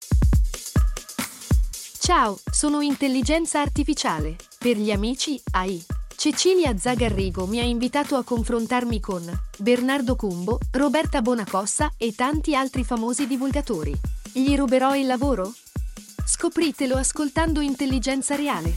[1.99, 4.37] Ciao, sono intelligenza artificiale.
[4.59, 5.83] Per gli amici AI.
[6.15, 9.25] Cecilia Zagarrigo mi ha invitato a confrontarmi con
[9.57, 13.95] Bernardo Cumbo, Roberta Bonacossa e tanti altri famosi divulgatori.
[14.35, 15.51] Gli ruberò il lavoro?
[16.27, 18.75] Scopritelo ascoltando Intelligenza Reale.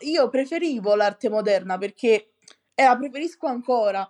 [0.00, 2.32] io preferivo l'arte moderna perché,
[2.74, 4.06] e la preferisco ancora,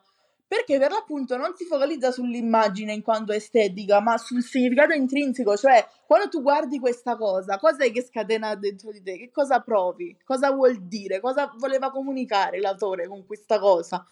[0.46, 5.84] perché per l'appunto non si focalizza sull'immagine in quanto estetica, ma sul significato intrinseco, cioè
[6.06, 9.16] quando tu guardi questa cosa, cosa è che scatena dentro di te?
[9.18, 10.16] Che cosa provi?
[10.24, 11.20] Cosa vuol dire?
[11.20, 14.06] Cosa voleva comunicare l'autore con questa cosa?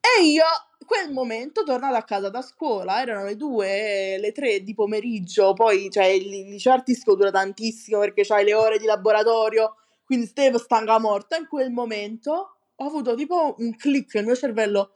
[0.00, 0.44] E io,
[0.84, 5.88] quel momento, tornata a casa da scuola, erano le due, le tre di pomeriggio, poi
[5.90, 10.58] cioè, il il liceo artistico dura tantissimo perché c'hai le ore di laboratorio, quindi Steve
[10.58, 11.36] stanca morta.
[11.36, 14.92] In quel momento ho avuto tipo un click nel mio cervello.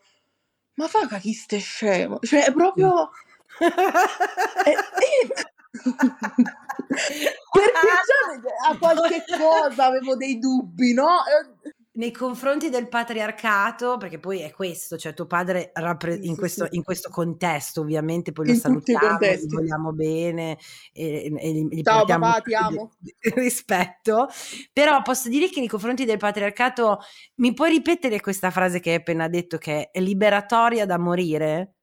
[0.77, 2.19] Ma fa chi ste scemo?
[2.21, 3.11] Cioè, è proprio...
[3.59, 5.45] è- è-
[7.53, 11.19] Perché già a qualche cosa avevo dei dubbi, no?
[11.97, 16.83] Nei confronti del patriarcato, perché poi è questo, cioè tuo padre rappre- in, questo, in
[16.83, 19.55] questo contesto ovviamente, poi lo In salutiamo, contesti.
[19.55, 20.59] vogliamo bene
[20.93, 22.93] e, e gli, Ciao, papà, ti amo.
[23.35, 24.29] rispetto,
[24.75, 26.99] però posso dire che nei confronti del patriarcato,
[27.37, 31.77] mi puoi ripetere questa frase che hai appena detto che è liberatoria da morire?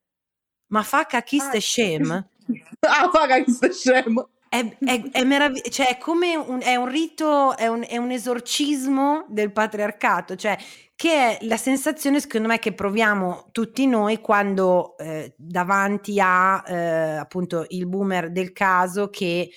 [0.67, 2.27] Ma fa cacchiste Ah, scem?
[2.81, 4.29] Ah, paga chi sta scemo.
[4.53, 8.11] È, è, è meraviglioso, cioè è come un, è un rito, è un, è un
[8.11, 10.55] esorcismo del patriarcato, cioè
[10.95, 17.15] che è la sensazione secondo me che proviamo tutti noi quando eh, davanti a eh,
[17.15, 19.49] appunto il boomer del caso che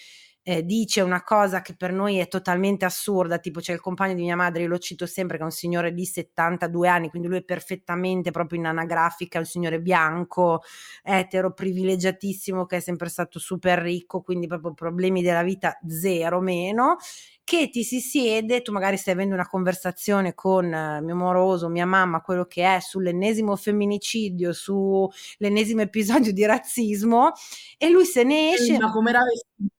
[0.49, 4.23] eh, dice una cosa che per noi è totalmente assurda, tipo c'è il compagno di
[4.23, 7.39] mia madre, io lo cito sempre, che è un signore di 72 anni, quindi lui
[7.39, 10.63] è perfettamente proprio in anagrafica, un signore bianco,
[11.03, 16.97] etero, privilegiatissimo, che è sempre stato super ricco, quindi proprio problemi della vita zero meno,
[17.43, 21.87] che ti si siede, tu magari stai avendo una conversazione con eh, mio moroso, mia
[21.87, 27.33] mamma, quello che è sull'ennesimo femminicidio, sull'ennesimo episodio di razzismo,
[27.79, 28.79] e lui se ne esce...
[28.79, 29.75] Ma come era vestita?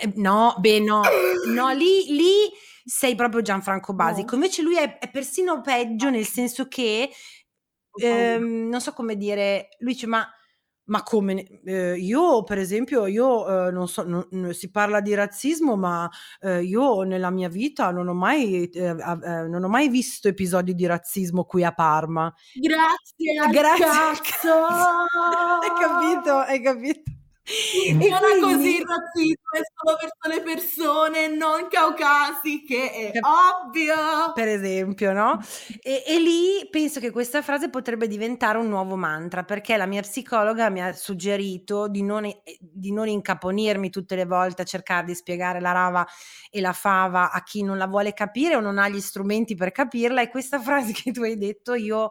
[0.00, 1.02] Eh, no, beh, no,
[1.52, 2.50] no, lì, lì
[2.84, 4.34] sei proprio Gianfranco Basico.
[4.34, 7.10] Invece lui è, è persino peggio nel senso che,
[8.00, 10.26] ehm, non so come dire, lui dice, ma,
[10.88, 15.76] ma come, eh, io per esempio, io eh, non so, non, si parla di razzismo,
[15.76, 16.08] ma
[16.40, 18.94] eh, io nella mia vita non ho mai, eh, eh,
[19.48, 22.32] non ho mai visto episodi di razzismo qui a Parma.
[22.54, 23.86] Grazie Grazie!
[25.60, 26.36] Hai capito?
[26.36, 27.17] Hai capito?
[27.88, 33.12] E Non è quindi- così il razzismo, è solo verso le persone non caucasiche, è
[33.12, 33.24] Cap-
[33.66, 34.32] ovvio!
[34.34, 35.40] per esempio, no?
[35.80, 40.02] E, e lì penso che questa frase potrebbe diventare un nuovo mantra perché la mia
[40.02, 42.30] psicologa mi ha suggerito di non,
[42.60, 46.06] di non incaponirmi tutte le volte a cercare di spiegare la rava
[46.50, 49.72] e la fava a chi non la vuole capire o non ha gli strumenti per
[49.72, 52.10] capirla e questa frase che tu hai detto io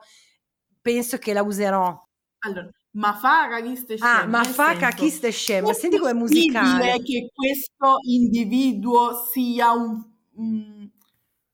[0.81, 1.95] penso che la userò.
[2.39, 7.01] Allora, ma fa cachiste scemo, Ah, ma fa cachiste scema, è senti possibile musicale.
[7.03, 10.03] che questo individuo sia un,
[10.35, 10.89] un-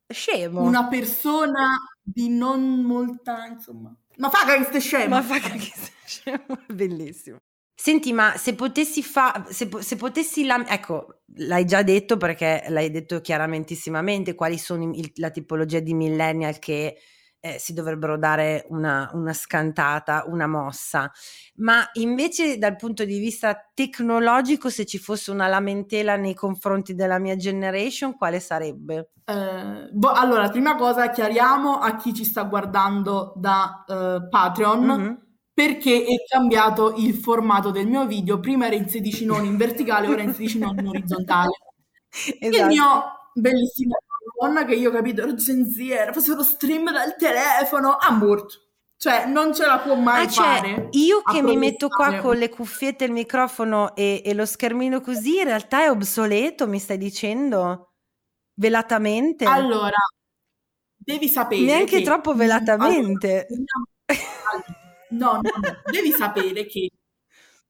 [0.08, 0.62] Scemo.
[0.62, 3.96] una persona di non molta, insomma...
[4.18, 5.16] Ma fa cachiste scemo!
[5.16, 7.38] Ma fa cachiste scemo, bellissimo.
[7.76, 12.64] Senti, ma se potessi fare, se, po- se potessi, lam- ecco, l'hai già detto perché
[12.70, 16.98] l'hai detto chiaramentissimamente quali sono il- la tipologia di millennial che
[17.46, 21.12] eh, si dovrebbero dare una, una scantata, una mossa.
[21.56, 27.20] Ma invece dal punto di vista tecnologico, se ci fosse una lamentela nei confronti della
[27.20, 29.10] mia generation, quale sarebbe?
[29.26, 35.18] Eh, boh, allora, prima cosa chiariamo a chi ci sta guardando da eh, Patreon Mhm.
[35.54, 38.40] perché è cambiato il formato del mio video.
[38.40, 41.52] Prima era in 16 noni in verticale, ora in 16 noni in orizzontale.
[42.40, 42.68] Il Esatto.
[42.68, 43.04] mio
[43.34, 43.96] bellissimo
[44.46, 48.12] iPhone che io ho capito ero Gen Z, era facevo lo stream dal telefono a
[48.12, 48.62] Murt.
[48.98, 50.88] Cioè, non ce la può mai Ah, cioè, fare.
[50.92, 55.02] io a che mi metto qua con le cuffiette, il microfono e, e lo schermino
[55.02, 57.96] così, in realtà è obsoleto, mi stai dicendo?
[58.54, 59.44] Velatamente?
[59.44, 59.98] Allora,
[60.96, 63.46] devi sapere Neanche che- troppo velatamente.
[63.50, 64.72] Allora,
[65.10, 66.90] no, no, no, devi sapere che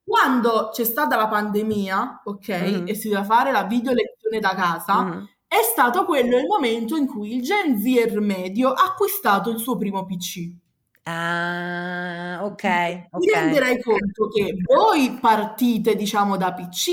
[0.04, 2.88] quando c'è stata la pandemia, ok, Mhm.
[2.88, 5.30] e si doveva fare la video lezione da casa, Mhm.
[5.60, 9.78] È stato quello il momento in cui il Gen Z medio ha acquistato il suo
[9.78, 10.52] primo PC.
[11.06, 12.62] Ah, ok,
[13.16, 13.32] Ti ok.
[13.32, 16.90] renderai conto che voi partite, diciamo, da PC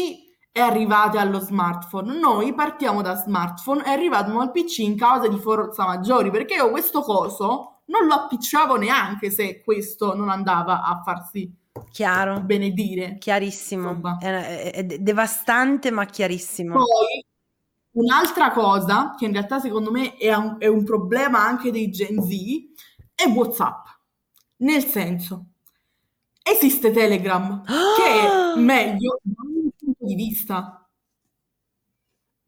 [0.52, 2.18] e arrivate allo smartphone.
[2.18, 6.70] Noi partiamo da smartphone e arriviamo al PC in causa di forza maggiori, perché io
[6.70, 11.50] questo coso non lo appicciavo neanche se questo non andava a farsi
[11.90, 13.18] Chiaro, benedire.
[13.18, 14.00] chiarissimo.
[14.18, 16.74] È, è- è devastante, ma chiarissimo.
[16.76, 17.24] Poi
[17.92, 22.22] un'altra cosa che in realtà secondo me è un, è un problema anche dei Gen
[22.22, 22.30] Z
[23.14, 23.86] è WhatsApp.
[24.58, 25.46] Nel senso,
[26.42, 28.54] esiste Telegram che Ah!
[28.54, 30.84] è meglio da ogni punto di vista.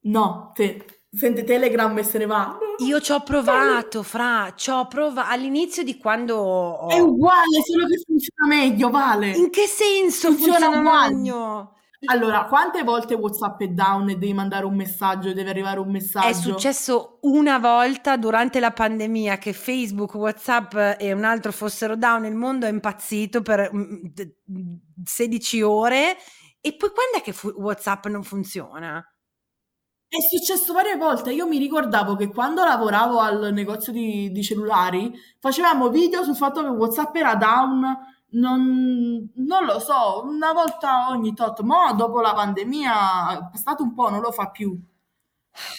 [0.04, 2.58] No, te, sente Telegram e se ne va.
[2.78, 6.88] Io ci ho provato, fra, ci ho provato all'inizio di quando ho...
[6.88, 9.30] È uguale, solo che funziona meglio, vale.
[9.30, 11.14] In che senso Funziona funziona uguale.
[11.14, 11.76] meglio?
[12.04, 16.26] Allora, quante volte WhatsApp è down e devi mandare un messaggio deve arrivare un messaggio?
[16.26, 22.24] È successo una volta durante la pandemia che Facebook, WhatsApp e un altro fossero down,
[22.24, 24.34] il mondo è impazzito per mm, d-
[25.04, 26.16] 16 ore
[26.60, 29.04] e poi quando è che fu- WhatsApp non funziona?
[30.08, 31.32] È successo varie volte.
[31.32, 35.10] Io mi ricordavo che quando lavoravo al negozio di, di cellulari
[35.40, 37.96] facevamo video sul fatto che WhatsApp era down.
[38.34, 41.60] Non, non lo so, una volta ogni tot.
[41.60, 44.78] Mo' dopo la pandemia è passato un po', non lo fa più.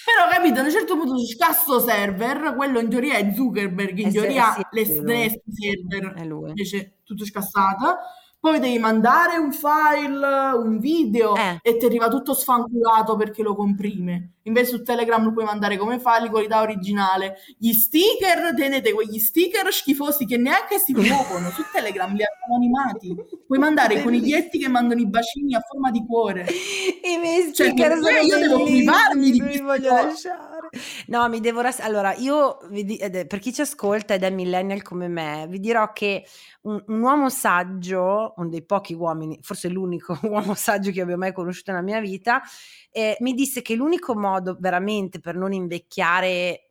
[0.05, 4.07] Però capito, a un certo punto si scassa server, quello in teoria è Zuckerberg, in
[4.07, 5.29] Eh teoria sì, le è lui.
[5.29, 6.13] stesse server
[6.47, 7.97] invece tutto scassato.
[8.43, 11.59] Poi devi mandare un file, un video Eh.
[11.61, 14.31] e ti arriva tutto sfanculato perché lo comprime.
[14.41, 17.37] Invece su Telegram lo puoi mandare come file di qualità originale.
[17.57, 21.51] Gli sticker, tenete quegli sticker schifosi che neanche si muovono.
[21.51, 23.15] Su Telegram li hanno animati.
[23.47, 26.45] Puoi mandare i coniglietti che mandano i bacini a forma di cuore.
[27.01, 30.52] I miei Cioè, sticker per sono io devo privarmi di queste voglio lasciare.
[31.07, 32.57] No, mi devo ras- Allora, io
[32.97, 36.25] è- per chi ci ascolta ed è millennial come me, vi dirò che
[36.63, 41.33] un, un uomo saggio, uno dei pochi uomini, forse l'unico uomo saggio che abbia mai
[41.33, 42.41] conosciuto nella mia vita,
[42.91, 46.69] eh, mi disse che l'unico modo veramente per non invecchiare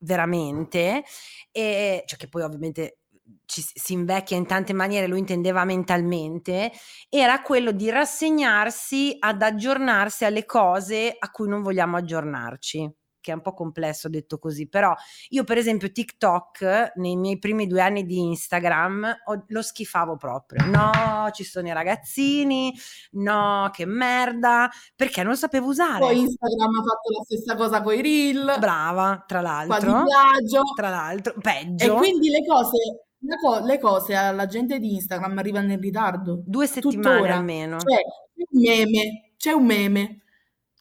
[0.00, 1.02] veramente,
[1.50, 2.98] eh, cioè che poi ovviamente
[3.46, 6.70] ci si invecchia in tante maniere, lui intendeva mentalmente,
[7.08, 12.90] era quello di rassegnarsi ad aggiornarsi alle cose a cui non vogliamo aggiornarci
[13.24, 14.94] che è un po' complesso detto così, però
[15.30, 20.66] io per esempio TikTok nei miei primi due anni di Instagram ho- lo schifavo proprio,
[20.66, 22.70] no ci sono i ragazzini,
[23.12, 26.00] no che merda, perché non sapevo usare.
[26.00, 30.62] Poi Instagram ha fatto la stessa cosa con i reel, Brava, tra l'altro, plagio.
[30.76, 32.76] tra l'altro, E peggio, quindi le cose,
[33.20, 36.42] le co- le cose alla gente di Instagram arrivano in ritardo.
[36.44, 37.36] due settimane Tuttora.
[37.36, 37.78] almeno.
[37.80, 38.00] Cioè,
[38.36, 40.18] un meme, c'è un meme.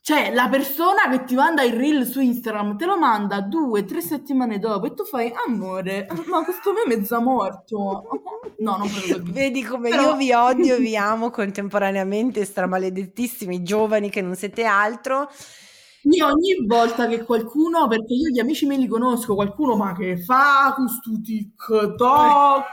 [0.05, 4.01] Cioè, la persona che ti manda il reel su Instagram te lo manda due, tre
[4.01, 8.03] settimane dopo e tu fai, amore, ma questo meme è già morto.
[8.57, 9.31] No, non proprio così.
[9.31, 14.65] Vedi come Però- io vi odio e vi amo contemporaneamente, stramaledettissimi giovani che non siete
[14.65, 15.29] altro.
[16.01, 20.17] Io ogni volta che qualcuno, perché io gli amici me li conosco, qualcuno ma che
[20.17, 21.95] fa questo TikTok,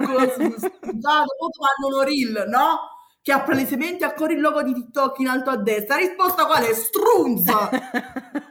[0.98, 2.98] dopo mandano reel, no?
[3.22, 5.96] Che ha palesemente ancora il logo di TikTok in alto a destra.
[5.96, 6.74] La risposta qual è?
[6.74, 7.68] Strunza!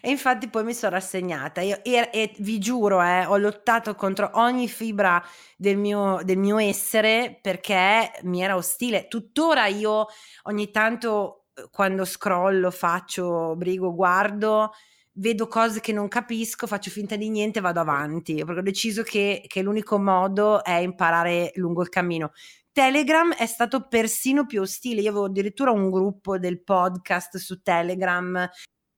[0.00, 4.30] E infatti poi mi sono rassegnata Io- e, e vi giuro, eh, ho lottato contro
[4.34, 5.22] ogni fibra
[5.56, 9.08] del mio, del mio essere perché mi era ostile.
[9.08, 10.06] Tuttora io
[10.44, 14.72] ogni tanto eh, quando scrollo, faccio, brigo, guardo,
[15.14, 19.02] vedo cose che non capisco, faccio finta di niente e vado avanti, perché ho deciso
[19.02, 22.32] che, che l'unico modo è imparare lungo il cammino.
[22.76, 25.00] Telegram è stato persino più ostile.
[25.00, 28.46] Io avevo addirittura un gruppo del podcast su Telegram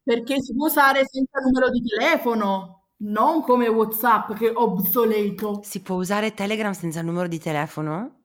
[0.02, 5.60] Perché si può usare senza numero di telefono, non come WhatsApp che è obsoleto.
[5.62, 8.22] Si può usare Telegram senza il numero di telefono?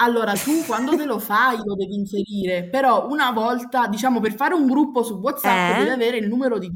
[0.00, 4.54] Allora, tu quando te lo fai lo devi inserire, però una volta, diciamo, per fare
[4.54, 5.78] un gruppo su WhatsApp Eh?
[5.78, 6.72] devi avere il numero di.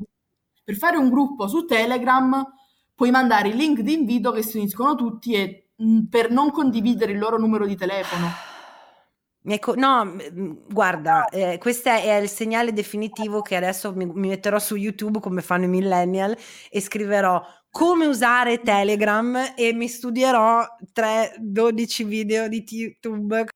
[0.63, 2.47] Per fare un gruppo su Telegram
[2.95, 5.62] puoi mandare i link di invito che si uniscono tutti e
[6.09, 8.29] per non condividere il loro numero di telefono.
[9.75, 10.17] No,
[10.69, 15.43] guarda, eh, questo è il segnale definitivo che adesso mi, mi metterò su YouTube come
[15.43, 16.37] fanno i millennial
[16.71, 20.65] e scriverò come usare Telegram e mi studierò
[20.95, 23.47] 3-12 video di YouTube.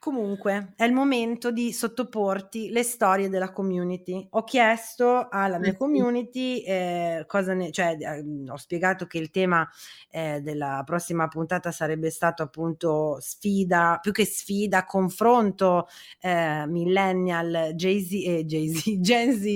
[0.00, 4.26] Comunque, è il momento di sottoporti le storie della community.
[4.30, 9.30] Ho chiesto alla mia Eh community eh, cosa ne, cioè, eh, ho spiegato che il
[9.30, 9.68] tema
[10.10, 15.88] eh, della prossima puntata sarebbe stato appunto sfida, più che sfida, confronto
[16.20, 19.46] eh, millennial Jay-Z e Jay-Z, Gen Z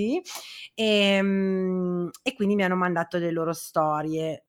[0.75, 4.45] e, mm, e quindi mi hanno mandato le loro storie.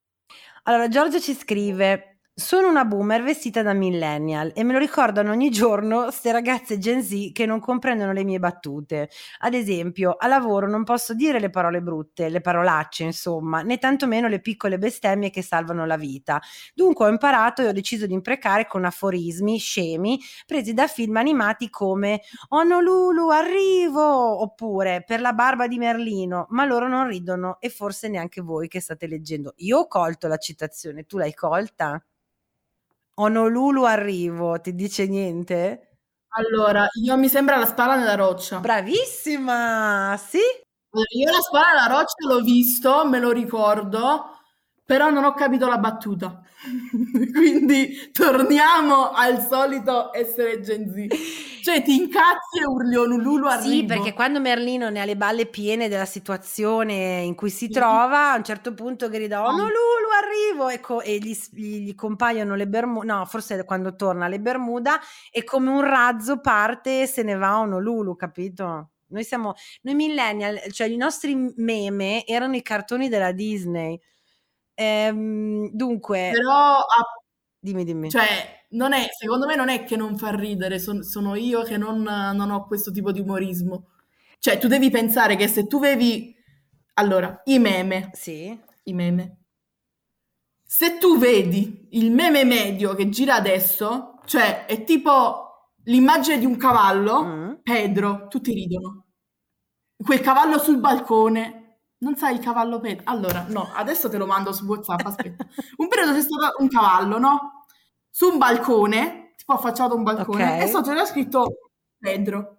[0.63, 2.12] Allora, Giorgio ci scrive.
[2.35, 7.03] Sono una boomer vestita da millennial e me lo ricordano ogni giorno ste ragazze Gen
[7.03, 9.07] Z che non comprendono le mie battute.
[9.41, 14.27] Ad esempio, a lavoro non posso dire le parole brutte, le parolacce, insomma, né tantomeno
[14.27, 16.41] le piccole bestemmie che salvano la vita.
[16.73, 21.69] Dunque ho imparato e ho deciso di imprecare con aforismi scemi presi da film animati
[21.69, 24.41] come Honolulu, arrivo!
[24.41, 28.79] Oppure per la barba di Merlino, ma loro non ridono e forse neanche voi che
[28.81, 29.53] state leggendo.
[29.57, 32.03] Io ho colto la citazione, tu l'hai colta?
[33.17, 35.97] Honolulu, arrivo, ti dice niente?
[36.35, 38.59] Allora, io mi sembra la spalla nella roccia.
[38.59, 40.17] Bravissima!
[40.17, 40.39] Sì?
[41.15, 44.37] Io la spalla nella roccia l'ho visto, me lo ricordo,
[44.85, 46.41] però non ho capito la battuta.
[47.33, 51.61] Quindi torniamo al solito essere Gen Z.
[51.63, 53.69] Cioè, ti incazzi e urli Honolulu arrivo.
[53.69, 57.71] Sì, perché quando Merlino ne ha le balle piene della situazione in cui si Sì.
[57.71, 59.47] trova, a un certo punto grida Ah.
[59.47, 59.71] Honolulu,
[60.21, 60.69] arrivo!
[60.69, 64.99] E, co- e gli, gli- gli compaiono le Bermuda, no, forse quando torna le Bermuda
[65.31, 68.89] e come un razzo parte e se ne va a Honolulu, capito?
[69.07, 69.53] Noi siamo,
[69.83, 73.97] noi millennial, cioè i nostri meme erano i cartoni della Disney.
[74.75, 77.23] Ehm, dunque, Però, a-
[77.59, 78.09] dimmi, dimmi.
[78.09, 81.77] cioè, non è, secondo me non è che non fa ridere, son- sono io che
[81.77, 83.89] non, non ho questo tipo di umorismo.
[84.39, 86.35] Cioè, tu devi pensare che se tu vedi...
[86.95, 88.57] Allora, i meme, Sì?
[88.83, 89.37] i meme.
[90.65, 96.55] Se tu vedi il meme medio che gira adesso, Cioè, è tipo l'immagine di un
[96.57, 97.53] cavallo, Mm.
[97.61, 99.05] Pedro, tutti ridono.
[99.97, 101.62] Quel cavallo sul balcone.
[102.03, 103.03] Non sai il cavallo Pedro?
[103.05, 105.45] Allora, no, adesso te lo mando su WhatsApp, aspetta.
[105.77, 107.65] Un periodo c'è stato un cavallo, no?
[108.09, 110.63] Su un balcone, tipo affacciato a un balcone, Ok.
[110.63, 112.57] e sotto c'era scritto Pedro.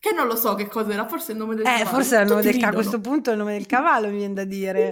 [0.00, 1.88] Che non lo so che cosa era, forse il nome del Eh, cavallo.
[1.90, 4.08] forse era il nome Tutti del ca- a questo punto è il nome del cavallo,
[4.08, 4.90] mi viene da dire.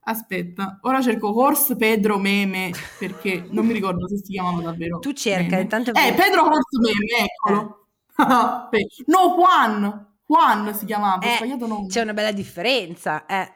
[0.00, 4.98] Aspetta, ora cerco Horse Pedro Meme perché non mi ricordo se si chiamava davvero.
[5.00, 5.60] Tu cerca, Meme.
[5.62, 7.86] intanto- Eh, Pedro Horse Meme, eccolo.
[8.70, 10.06] Pe- no, Juan.
[10.28, 11.86] Juan si chiamava, Eh, sbagliato nome.
[11.88, 13.24] c'è una bella differenza.
[13.26, 13.50] Eh.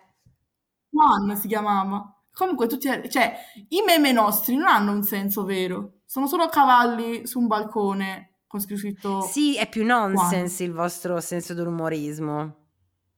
[0.88, 2.16] Juan si chiamava.
[2.32, 3.36] Comunque tutti, cioè,
[3.68, 6.00] i meme nostri non hanno un senso vero.
[6.06, 11.52] Sono solo cavalli su un balcone con scritto Sì, è più nonsense il vostro senso
[11.54, 12.56] dell'umorismo.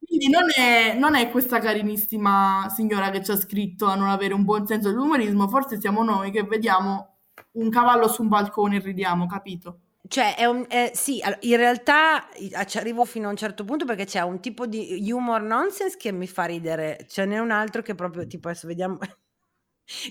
[0.04, 4.34] Quindi non è, non è questa carinissima signora che ci ha scritto a non avere
[4.34, 7.16] un buon senso dell'umorismo, forse siamo noi che vediamo
[7.52, 9.78] un cavallo su un balcone e ridiamo, capito?
[10.06, 12.28] Cioè, è un, è- sì, in realtà
[12.66, 16.12] ci arrivo fino a un certo punto perché c'è un tipo di humor nonsense che
[16.12, 18.98] mi fa ridere, ce n'è un altro che proprio tipo adesso vediamo.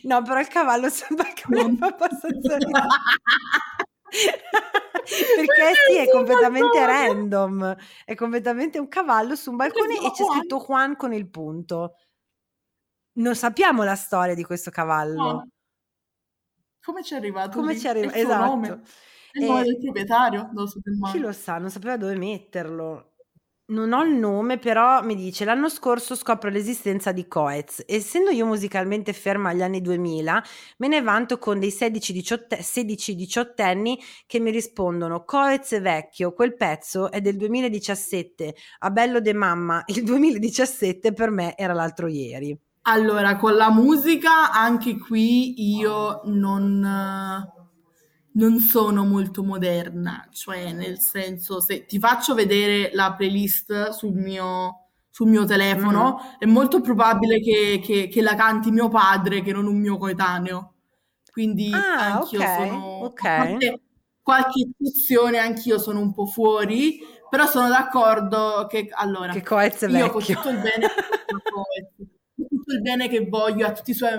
[0.04, 2.86] No, però il cavallo sul balcone Non- fa abbastanza ridere.
[5.36, 7.08] Perché sì, è completamente balcone.
[7.08, 7.76] random.
[8.06, 11.96] È completamente un cavallo su un balcone e c'è scritto Juan con il punto.
[13.14, 15.24] Non sappiamo la storia di questo cavallo.
[15.32, 15.48] No.
[16.84, 17.58] Come ci è arrivato?
[17.58, 17.88] Come ci?
[17.88, 18.46] È suo Esatto.
[18.46, 18.82] nome?
[19.34, 20.50] Il nome del proprietario?
[20.54, 21.18] Non so del mare.
[21.18, 23.14] Chi lo sa, non sapeva dove metterlo.
[23.66, 27.84] Non ho il nome, però mi dice l'anno scorso scopro l'esistenza di Coez.
[27.88, 30.44] Essendo io musicalmente ferma agli anni 2000,
[30.78, 37.10] me ne vanto con dei 16-18 16-18enni che mi rispondono Coez è vecchio, quel pezzo
[37.10, 42.56] è del 2017, a bello de mamma, il 2017 per me era l'altro ieri.
[42.82, 46.86] Allora, con la musica anche qui io non,
[48.34, 54.88] non sono molto moderna, cioè nel senso se ti faccio vedere la playlist sul mio,
[55.10, 59.68] sul mio telefono è molto probabile che, che- che la canti mio padre che non
[59.68, 60.70] un mio coetaneo.
[61.32, 62.76] Quindi Ah, anch'io ok, sono,
[63.06, 63.24] ok.
[63.26, 63.82] a parte
[64.22, 69.88] qualche eccezione, anch'io sono un po' fuori, però sono d'accordo che allora Che Coez è
[69.88, 70.36] io con vecchio.
[70.36, 70.88] tutto il bene
[72.48, 74.12] tutto il bene che voglio a tutti i suoi,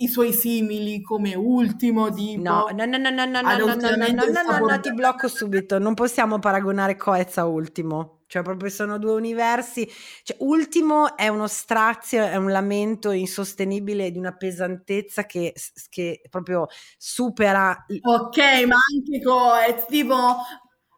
[0.00, 3.96] i suoi simili come ultimo tipo No, no, no, no, no, no, no, no, no,
[3.96, 5.78] no, no, no, ti blocco subito.
[5.78, 8.22] Non possiamo paragonare Coez a Ultimo.
[8.26, 9.90] Cioè, proprio sono due universi.
[10.22, 15.52] Cioè, Ultimo è uno strazio, è un lamento insostenibile di una pesantezza che,
[15.88, 17.84] che proprio supera.
[18.02, 20.36] ok ma anche Coez tipo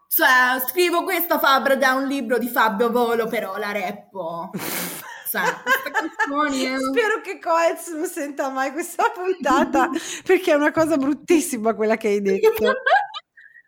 [0.09, 4.51] cioè scrivo questa Fabra da un libro di Fabio Volo però la reppo
[5.41, 6.79] eh.
[6.79, 9.89] Spero che Coez non senta mai questa puntata
[10.25, 12.51] perché è una cosa bruttissima quella che hai detto.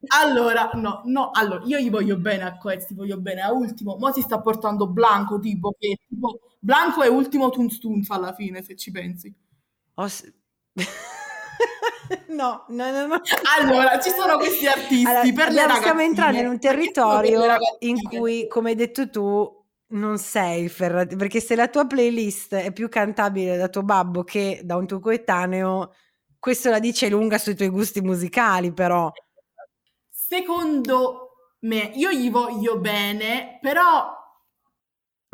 [0.09, 3.97] Allora, no, no, allora, io gli voglio bene a Coez, ti voglio bene a Ultimo,
[3.97, 8.62] mo si sta portando Blanco, tipo, che tipo, Blanco è Ultimo Tunz Tunz alla fine,
[8.62, 9.33] se ci pensi.
[9.95, 10.31] Ho s-
[12.29, 13.21] no, no, no, no.
[13.59, 15.81] Allora, ci sono questi artisti Allora, per le ragazzine.
[15.81, 19.64] stiamo entrando in un territorio in cui, come hai detto tu,
[19.95, 24.61] non sei ferrati, perché se la tua playlist è più cantabile da tuo babbo che
[24.65, 25.93] da un tuo coetaneo,
[26.39, 29.13] questo la dice lunga sui tuoi gusti musicali, però.
[30.09, 34.13] Secondo me, io gli voglio bene, però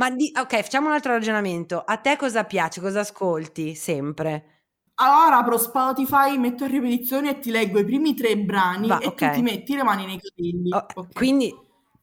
[0.00, 1.78] Ma di- ok, facciamo un altro ragionamento.
[1.84, 2.80] A te cosa piace?
[2.80, 4.64] Cosa ascolti sempre?
[5.02, 9.14] ora apro Spotify, metto a ripetizione e ti leggo i primi tre brani Va, e
[9.14, 9.22] ok.
[9.22, 10.72] tu ti metti le mani nei capelli.
[10.72, 11.10] Oh, Ok.
[11.12, 11.54] Quindi,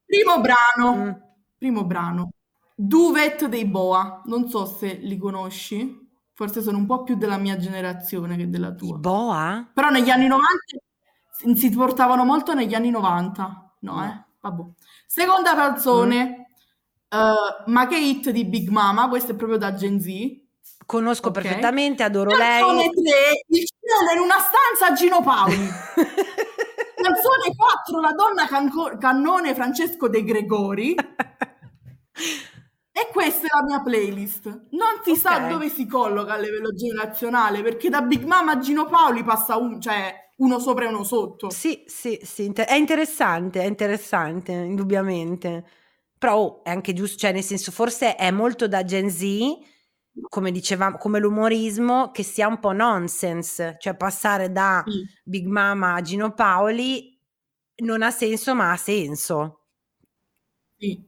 [0.06, 1.12] Primo brano, mm,
[1.58, 2.32] primo brano.
[2.80, 7.58] Duvet dei Boa, non so se li conosci, forse sono un po' più della mia
[7.58, 8.98] generazione che della i tua.
[8.98, 9.68] Boa?
[9.74, 14.04] Però negli anni 90 si- portavano molto negli anni 90, no, No.
[14.06, 14.24] eh?
[14.42, 14.64] Vabbè.
[15.08, 16.50] Seconda canzone,
[17.10, 20.08] eh, Ma che hit di Big Mama, questo è proprio da Gen Z.
[20.86, 21.42] Conosco Ok.
[21.42, 22.90] perfettamente, adoro Canzone lei.
[22.92, 25.56] 3, il cielo in una stanza Gino Paoli.
[26.96, 30.94] Canzone 4, la donna canco- cannone Francesco De Gregori.
[33.00, 34.46] E questa è la mia playlist.
[34.72, 35.50] Non si sa Ok.
[35.50, 39.80] dove si colloca a livello generazionale, perché da Big Mama a Gino Paoli passa un,
[39.80, 41.52] cioè, uno sopra e uno sotto.
[41.52, 45.66] Sì, sì, sì, è interessante, è interessante, indubbiamente.
[46.18, 49.24] Però oh, è anche giusto, cioè nel senso, forse è molto da Gen Z,
[50.30, 55.06] come dicevamo, come l'umorismo, che sia un po' nonsense, cioè passare da Sì.
[55.24, 57.16] Big Mama a Gino Paoli
[57.84, 59.62] non ha senso, ma ha senso.
[60.80, 61.08] Sì.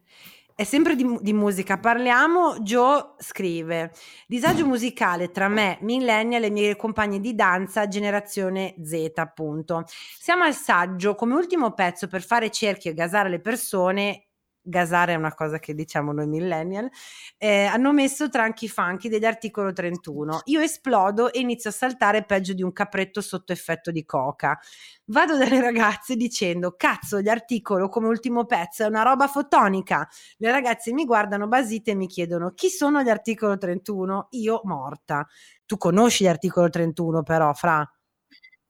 [0.60, 2.58] È sempre di, di, musica, parliamo.
[2.60, 3.94] Joe scrive:
[4.28, 9.86] Disagio musicale tra me, millennial e miei compagni di danza, generazione Z, appunto.
[9.88, 14.29] Siamo al saggio come ultimo pezzo per fare cerchio e gasare le persone
[14.70, 16.90] gasare è una cosa che diciamo noi millennial,
[17.38, 20.42] eh, hanno messo tranchi funky degli articolo 31.
[20.46, 24.58] Io esplodo e inizio a saltare peggio di un capretto sotto effetto di coca.
[25.06, 30.08] Vado dalle ragazze dicendo, cazzo, gli articolo come ultimo pezzo è una roba fotonica.
[30.38, 34.28] Le ragazze mi guardano basite e mi chiedono, chi sono gli articolo 31?
[34.32, 35.28] Io morta.
[35.66, 37.92] Tu conosci gli articolo 31 però, Fra?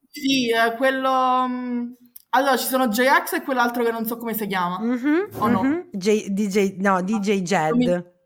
[0.07, 1.47] Sì, eh, quello...
[2.31, 4.79] Allora, ci sono J-Ax e quell'altro che non so come si chiama.
[4.79, 5.63] Mm-hmm, o no?
[5.63, 5.79] Mm-hmm.
[5.91, 7.75] J- DJ, no, DJ Jed.
[7.75, 8.17] Mi...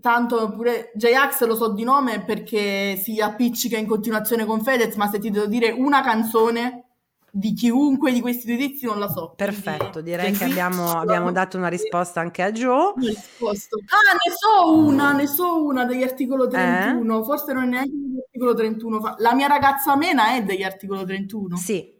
[0.00, 5.08] Tanto pure J-Ax lo so di nome perché si appiccica in continuazione con Fedez, ma
[5.08, 6.84] se ti devo dire una canzone
[7.30, 9.32] di chiunque di questi due tizi non la so.
[9.36, 12.94] Perfetto, direi che abbiamo, abbiamo, dato una risposta anche a Joe.
[12.94, 17.24] Ah, ne so una, ne so una degli articolo 31, eh?
[17.24, 19.14] forse non è neanche degli articolo 31.
[19.18, 21.56] La mia ragazza Mena è degli articolo 31.
[21.56, 21.96] Sì,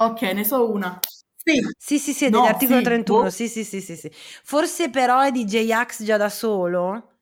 [0.00, 0.98] Ok, ne so una.
[1.34, 3.30] Sì, sì, sì, sì è dell'articolo sì, 31, boh.
[3.30, 4.10] sì, sì, sì, sì, sì.
[4.12, 7.20] Forse però è di J-Ax già da solo?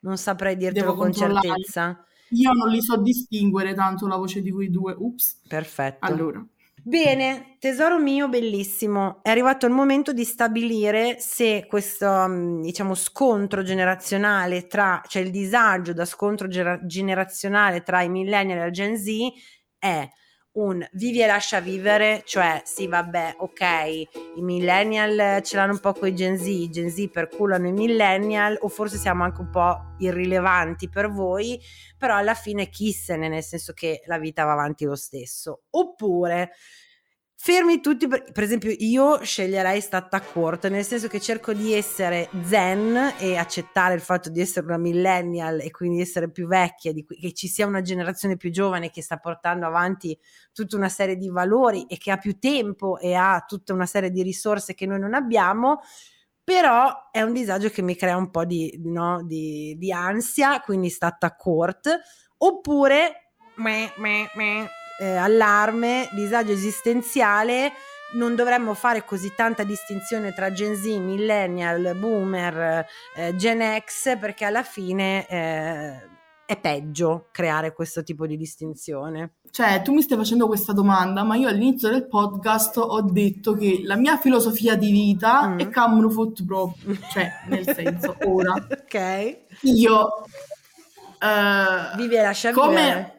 [0.00, 2.04] Non saprei dirtelo con certezza.
[2.30, 4.94] Io non li so distinguere tanto la voce di quei due.
[4.96, 5.40] Ups.
[5.46, 6.04] Perfetto.
[6.06, 6.44] Allora.
[6.82, 13.62] Bene, tesoro mio bellissimo, è arrivato il momento di stabilire se questo, mm, diciamo, scontro
[13.62, 19.08] generazionale tra, cioè il disagio da scontro generazionale tra i millennial e la Gen Z
[19.78, 20.08] è
[20.56, 23.60] un vivi e lascia vivere, cioè sì vabbè ok
[24.36, 27.72] i millennial ce l'hanno un po' con i Gen Z, i Gen Z perculano i
[27.72, 31.60] millennial o forse siamo anche un po' irrilevanti per voi,
[31.96, 35.64] però alla fine chi se ne, nel senso che la vita va avanti lo stesso.
[35.70, 36.52] Oppure
[37.46, 42.28] fermi tutti, per, per, esempio io sceglierei stata court, nel senso che cerco di essere
[42.42, 47.06] zen e accettare il fatto di essere una millennial e quindi essere più vecchia, di,
[47.06, 50.18] che ci sia una generazione più giovane che sta portando avanti
[50.52, 54.10] tutta una serie di valori e che ha più tempo e ha tutta una serie
[54.10, 55.82] di risorse che noi non abbiamo,
[56.42, 60.90] però è un disagio che mi crea un po' di, no, di, di ansia, quindi
[60.90, 61.96] stata court,
[62.38, 63.34] oppure...
[63.58, 64.68] Meh, meh, meh,
[64.98, 67.72] eh, allarme, disagio esistenziale,
[68.12, 72.86] non dovremmo fare così tanta distinzione tra Gen Z, millennial, boomer,
[73.16, 76.08] eh, Gen X, perché alla fine eh,
[76.46, 79.34] è peggio creare questo tipo di distinzione.
[79.50, 83.80] Cioè, tu mi stai facendo questa domanda, ma io all'inizio del podcast ho detto che
[83.82, 85.58] la mia filosofia di vita mm.
[85.58, 86.74] è Camru Foot Pro,
[87.12, 88.52] cioè, nel senso, ora.
[88.54, 89.38] ok.
[89.62, 90.08] Io...
[91.18, 92.74] Uh, Vivi e lascia come...
[92.74, 93.15] vivere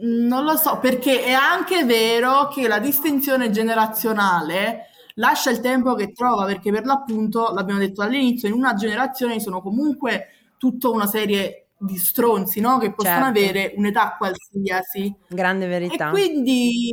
[0.00, 6.12] non lo so, perché è anche vero che la distinzione generazionale lascia il tempo che
[6.12, 11.66] trova, perché per l'appunto, l'abbiamo detto all'inizio, in una generazione sono comunque tutta una serie
[11.76, 12.78] di stronzi, no?
[12.78, 13.38] Che possono certo.
[13.38, 15.14] avere un'età qualsiasi.
[15.28, 16.08] Grande verità.
[16.08, 16.92] E quindi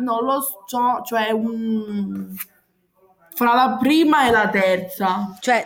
[0.00, 2.34] non lo so, cioè un
[3.36, 5.36] fra la prima e la terza.
[5.40, 5.62] Cioè,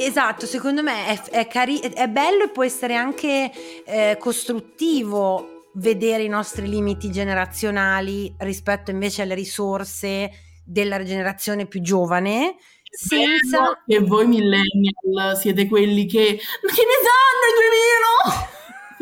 [0.00, 3.52] esatto, secondo me è, è, cari- è bello e può essere anche
[3.84, 10.30] eh, costruttivo vedere i nostri limiti generazionali rispetto invece alle risorse
[10.64, 12.56] della generazione più giovane.
[12.90, 18.50] Senza che voi millennial siete quelli che ma che ne sanno i 2000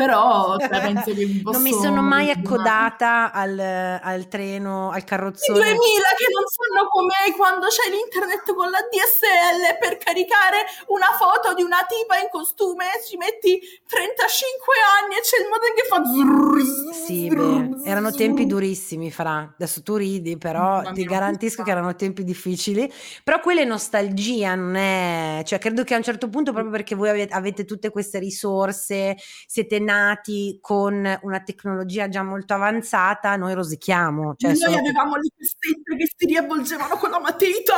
[0.01, 1.43] però cioè, penso che.
[1.43, 5.59] Non mi sono mai accodata al, al treno, al carrozzone.
[5.59, 11.13] I 2000 che non sanno com'è quando c'è l'internet con la DSL per caricare una
[11.19, 14.73] foto di una tipa in costume, ci metti 35
[15.05, 16.01] anni e c'è il modem che fa...
[16.01, 19.53] Zrr, sì, beh, erano tempi durissimi, Fra.
[19.53, 22.91] Adesso tu ridi, però ti garantisco che erano tempi difficili.
[23.23, 25.43] Però quella è nostalgia, non è...
[25.45, 29.17] Cioè, credo che a un certo punto, proprio perché voi avete, avete tutte queste risorse,
[29.47, 34.35] siete nati con una tecnologia già molto avanzata, noi rosichiamo.
[34.37, 34.77] Cioè noi solo...
[34.77, 37.75] avevamo le cassette che si riavvolgevano con la matita.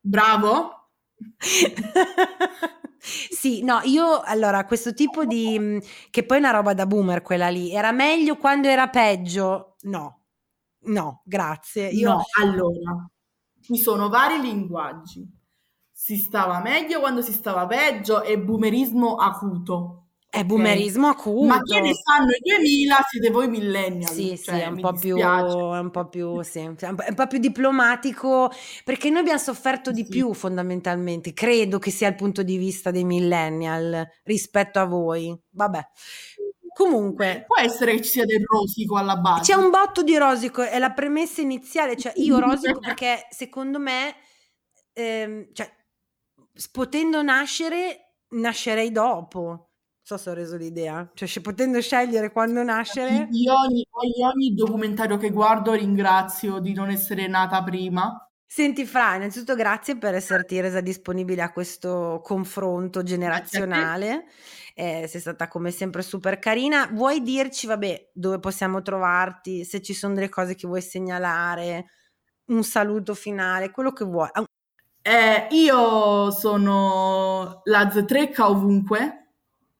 [0.00, 0.90] Bravo.
[2.98, 5.80] sì, no, io allora questo tipo di
[6.10, 9.76] che poi è una roba da boomer quella lì, era meglio quando era peggio?
[9.82, 10.22] No.
[10.86, 11.88] No, grazie.
[11.88, 12.10] Io...
[12.10, 13.10] No, allora,
[13.60, 15.28] ci sono vari linguaggi.
[15.90, 20.05] Si stava meglio quando si stava peggio e boomerismo acuto.
[20.28, 21.46] È boomerismo acuto.
[21.46, 24.10] Ma che ne sanno i 2000 siete voi millennial.
[24.10, 26.74] Sì, cioè, sì, è un, po più, è un po' più, sì, è un
[27.14, 28.50] po' più diplomatico
[28.84, 30.08] perché noi abbiamo sofferto di sì.
[30.08, 35.34] più fondamentalmente, credo che sia il punto di vista dei millennial rispetto a voi.
[35.50, 35.88] Vabbè.
[36.76, 39.50] Comunque, può essere che ci sia del rosico alla base.
[39.50, 44.14] C'è un botto di rosico, è la premessa iniziale, cioè io rosico perché secondo me
[44.92, 45.70] ehm, cioè,
[46.70, 49.65] potendo nascere, nascerei dopo.
[50.06, 51.10] So se ho reso l'idea.
[51.14, 53.26] Cioè, potendo scegliere quando nascere...
[53.32, 58.16] Io ogni, ogni documentario che guardo ringrazio di non essere nata prima.
[58.46, 64.26] Senti Fra, innanzitutto grazie per esserti resa disponibile a questo confronto generazionale.
[64.76, 66.88] Eh, sei stata come sempre super carina.
[66.92, 71.86] Vuoi dirci, vabbè, dove possiamo trovarti, se ci sono delle cose che vuoi segnalare,
[72.50, 74.28] un saluto finale, quello che vuoi.
[75.02, 79.25] Eh, io sono la Ztrecca ovunque,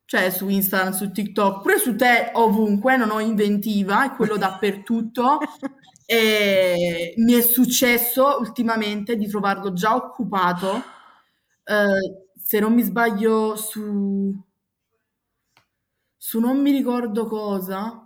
[0.07, 5.39] cioè su Instagram, su TikTok, pure su te ovunque, non ho inventiva, è quello dappertutto.
[6.07, 10.83] e mi è successo ultimamente di trovarlo già occupato,
[11.65, 14.33] eh, se non mi sbaglio, su,
[16.17, 18.01] su non mi ricordo cosa.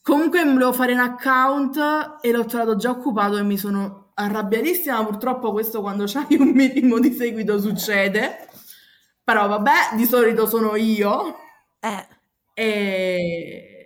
[0.00, 5.52] Comunque volevo fare un account e l'ho trovato già occupato e mi sono arrabbiatissima, purtroppo
[5.52, 8.48] questo quando c'hai un minimo di seguito succede,
[9.26, 11.36] però vabbè, di solito sono io.
[11.80, 12.06] Eh.
[12.54, 13.76] E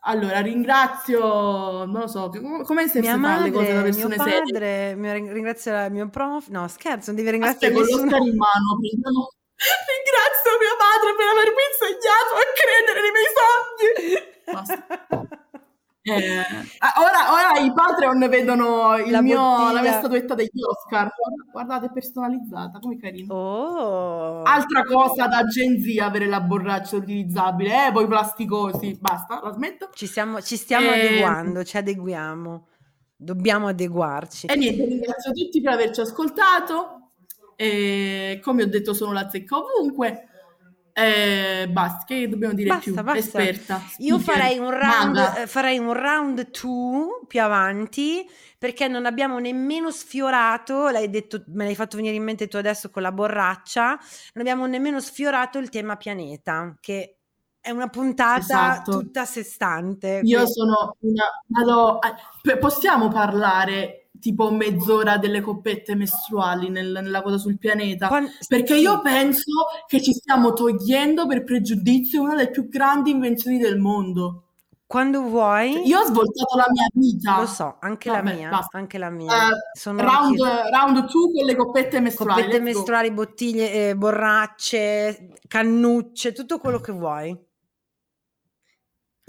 [0.00, 2.30] allora ringrazio, non lo so,
[2.64, 6.10] come se mia si madre, le cose da persone mio padre, mio, ringrazio il mio
[6.10, 8.18] prof, no scherzo, non devi ringraziare Aspetta, nessuno.
[8.18, 9.30] con in mano, prendiamo...
[9.88, 14.12] Ringrazio mia madre per avermi insegnato a credere nei miei sogni.
[14.52, 15.48] Basta.
[16.02, 16.42] Eh,
[16.98, 21.10] ora, ora, i Patreon vedono la, mio, la mia statuetta degli Oscar.
[21.52, 23.34] Guardate, personalizzata, come carino.
[23.34, 24.42] Oh.
[24.42, 28.96] Altra cosa da Gen Z avere la borraccia utilizzabile, eh, poi plasticosi.
[28.98, 29.90] Basta, la smetto.
[29.92, 32.66] Ci, siamo, ci stiamo eh, adeguando, ci adeguiamo.
[33.16, 34.46] Dobbiamo adeguarci.
[34.46, 37.10] E niente, ringrazio tutti per averci ascoltato.
[37.56, 40.29] E come ho detto, sono la zecca ovunque.
[41.00, 42.94] Eh, basta, che dobbiamo dire basta, più?
[42.94, 43.18] Basta.
[43.18, 43.82] Esperta.
[43.98, 48.28] Io farei un, round, eh, farei un round 2 più avanti
[48.58, 52.90] perché non abbiamo nemmeno sfiorato, l'hai detto, me l'hai fatto venire in mente tu adesso
[52.90, 53.98] con la borraccia,
[54.34, 57.20] non abbiamo nemmeno sfiorato il tema pianeta, che
[57.58, 58.98] è una puntata esatto.
[58.98, 60.20] tutta a sé stante.
[60.24, 60.52] Io quindi...
[60.52, 61.24] sono una...
[61.58, 61.98] Allora,
[62.58, 68.06] possiamo parlare tipo mezz'ora delle coppette mestruali nel, nella cosa sul pianeta.
[68.06, 69.50] Quando, perché io penso
[69.86, 74.44] che ci stiamo togliendo per pregiudizio una delle più grandi invenzioni del mondo.
[74.86, 75.72] Quando vuoi.
[75.72, 77.38] Cioè, io ho svoltato la mia vita.
[77.38, 78.48] Lo so, anche Vabbè, la mia.
[78.48, 78.76] Basta.
[78.76, 79.32] Anche la mia.
[79.46, 82.42] Uh, round 2 con le coppette mestruali.
[82.42, 87.48] Coppette mestruali, bottiglie, eh, borracce, cannucce, tutto quello che vuoi.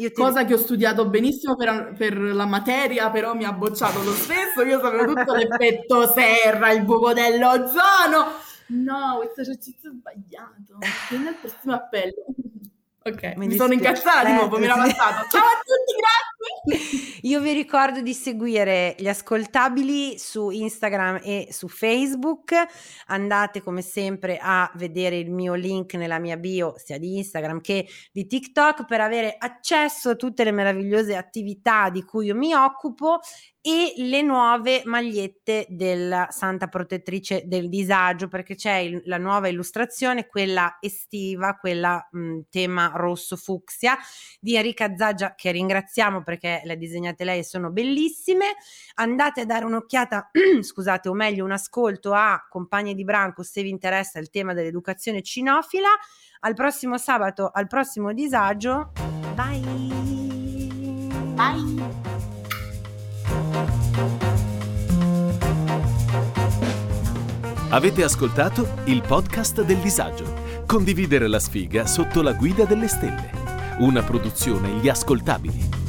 [0.09, 0.13] Ti...
[0.13, 4.63] Cosa che ho studiato benissimo per, per, la materia, però mi ha bocciato lo stesso.
[4.63, 8.39] Io sapevo tutto l'effetto serra, il buco dell'ozono.
[8.67, 10.77] No, questo esercizio è sbagliato.
[11.09, 12.25] Vieni al prossimo appello.
[13.03, 15.27] Ok, mi, mi sono incazzata di nuovo, mi era passato.
[15.31, 17.19] Ciao a tutti, grazie!
[17.23, 22.53] Io vi ricordo di seguire gli ascoltabili su Instagram e su Facebook.
[23.07, 27.87] Andate come sempre a vedere il mio link nella mia bio, sia di Instagram che
[28.11, 33.19] di TikTok, per avere accesso a tutte le meravigliose attività di cui io mi occupo
[33.63, 40.25] e le nuove magliette della Santa Protettrice del Disagio, perché c'è il, la nuova illustrazione,
[40.25, 43.97] quella estiva, quella mh, tema rosso fucsia
[44.39, 48.55] di Enrica Zaggia, che ringraziamo perché le ha disegnate lei e sono bellissime.
[48.95, 50.31] Andate a dare un'occhiata,
[50.61, 55.21] scusate, o meglio un ascolto a Compagni di Branco se vi interessa il tema dell'educazione
[55.21, 55.89] cinofila.
[56.41, 58.91] Al prossimo sabato, al prossimo disagio.
[59.35, 60.09] Bye!
[61.35, 61.81] Bye!
[67.73, 70.50] Avete ascoltato il podcast del disagio.
[70.71, 73.31] Condividere la sfiga sotto la guida delle stelle.
[73.79, 75.80] Una produzione Gli Ascoltabili.